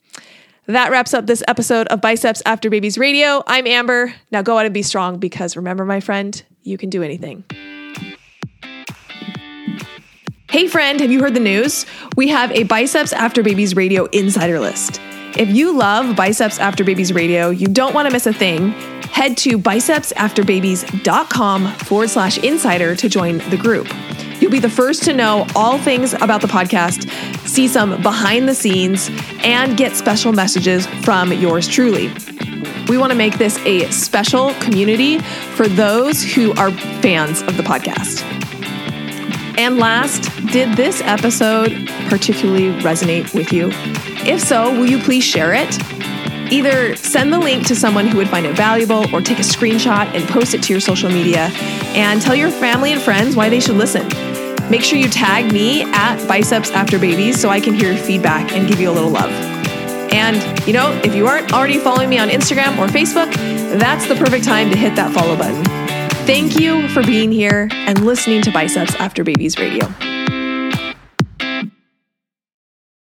That 0.70 0.92
wraps 0.92 1.14
up 1.16 1.26
this 1.26 1.42
episode 1.48 1.88
of 1.88 2.00
Biceps 2.00 2.44
After 2.46 2.70
Babies 2.70 3.00
Radio. 3.00 3.42
I'm 3.48 3.66
Amber. 3.66 4.14
Now 4.30 4.44
go 4.44 4.60
out 4.60 4.66
and 4.66 4.74
be 4.74 4.84
strong 4.84 5.18
because 5.18 5.58
remember, 5.58 5.84
my 5.84 6.00
friend, 6.00 6.40
you 6.62 6.78
can 6.78 6.92
do 6.92 7.02
anything. 7.02 7.44
Hey, 10.48 10.68
friend, 10.68 11.00
have 11.00 11.12
you 11.12 11.22
heard 11.22 11.34
the 11.34 11.40
news? 11.40 11.88
We 12.16 12.28
have 12.28 12.52
a 12.52 12.66
Biceps 12.66 13.14
After 13.14 13.42
Babies 13.42 13.76
Radio 13.76 14.06
insider 14.12 14.60
list. 14.60 15.02
If 15.36 15.50
you 15.50 15.76
love 15.76 16.16
Biceps 16.16 16.60
After 16.60 16.84
Babies 16.84 17.14
Radio, 17.14 17.50
you 17.50 17.66
don't 17.66 17.96
want 17.96 18.08
to 18.08 18.14
miss 18.14 18.28
a 18.28 18.34
thing, 18.34 18.70
head 19.10 19.38
to 19.38 19.58
bicepsafterbabies.com 19.58 21.68
forward 21.78 22.10
slash 22.12 22.38
insider 22.38 22.96
to 22.96 23.10
join 23.10 23.40
the 23.50 23.58
group. 23.58 23.88
You'll 24.40 24.52
be 24.52 24.60
the 24.60 24.70
first 24.70 25.04
to 25.04 25.14
know 25.14 25.46
all 25.56 25.78
things 25.78 26.14
about 26.14 26.42
the 26.42 26.48
podcast, 26.48 27.10
see 27.48 27.68
some 27.68 28.02
behind 28.02 28.48
the 28.48 28.56
scenes, 28.56 29.10
and 29.44 29.76
get 29.76 29.96
special 29.96 30.32
messages 30.32 30.88
from 31.04 31.34
yours 31.34 31.68
truly. 31.68 32.12
We 32.88 32.98
want 32.98 33.12
to 33.12 33.18
make 33.18 33.38
this 33.38 33.58
a 33.60 33.90
special 33.92 34.54
community 34.56 35.20
for 35.20 35.68
those 35.68 36.24
who 36.24 36.54
are 36.54 36.72
fans 37.02 37.42
of 37.44 37.58
the 37.58 37.64
podcast. 37.64 38.24
And 39.60 39.78
last, 39.78 40.24
did 40.48 40.76
this 40.78 41.02
episode 41.02 41.88
particularly 42.08 42.72
resonate 42.82 43.34
with 43.34 43.52
you? 43.52 43.70
If 44.26 44.40
so, 44.40 44.72
will 44.72 44.90
you 44.90 45.00
please 45.00 45.24
share 45.24 45.54
it? 45.54 45.78
Either 46.52 46.96
send 46.96 47.32
the 47.32 47.38
link 47.38 47.68
to 47.68 47.76
someone 47.76 48.08
who 48.08 48.18
would 48.18 48.30
find 48.30 48.46
it 48.46 48.56
valuable 48.56 49.14
or 49.14 49.22
take 49.22 49.38
a 49.38 49.44
screenshot 49.44 50.08
and 50.16 50.28
post 50.30 50.54
it 50.54 50.64
to 50.64 50.74
your 50.74 50.80
social 50.80 51.10
media 51.10 51.52
and 51.94 52.22
tell 52.22 52.34
your 52.34 52.50
family 52.50 52.92
and 52.92 53.02
friends 53.02 53.36
why 53.36 53.50
they 53.50 53.60
should 53.60 53.76
listen. 53.76 54.29
Make 54.70 54.84
sure 54.84 55.00
you 55.00 55.10
tag 55.10 55.52
me 55.52 55.82
at 55.94 56.26
Biceps 56.28 56.70
After 56.72 57.00
Babies 57.00 57.40
so 57.40 57.50
I 57.50 57.60
can 57.60 57.74
hear 57.74 57.92
your 57.92 58.02
feedback 58.02 58.52
and 58.54 58.68
give 58.68 58.80
you 58.80 58.90
a 58.90 58.94
little 58.94 59.10
love. 59.10 59.32
And, 60.12 60.68
you 60.68 60.74
know, 60.74 60.92
if 61.04 61.16
you 61.16 61.28
aren't 61.28 61.54
already 61.54 61.80
following 61.80 62.10
me 62.10 62.20
on 62.20 62.30
Instagram 62.30 62.78
or 62.78 62.88
Facebook, 62.88 63.34
that's 63.80 64.08
the 64.08 64.16
perfect 64.16 64.46
time 64.46 64.70
to 64.70 64.78
hit 64.78 64.96
that 64.96 65.12
follow 65.12 65.36
button. 65.36 65.64
Thank 66.26 66.60
you 66.60 66.88
for 66.90 67.02
being 67.04 67.32
here 67.32 67.68
and 67.72 68.06
listening 68.06 68.42
to 68.44 68.52
Biceps 68.52 68.94
After 68.96 69.24
Babies 69.24 69.58
Radio. 69.58 69.88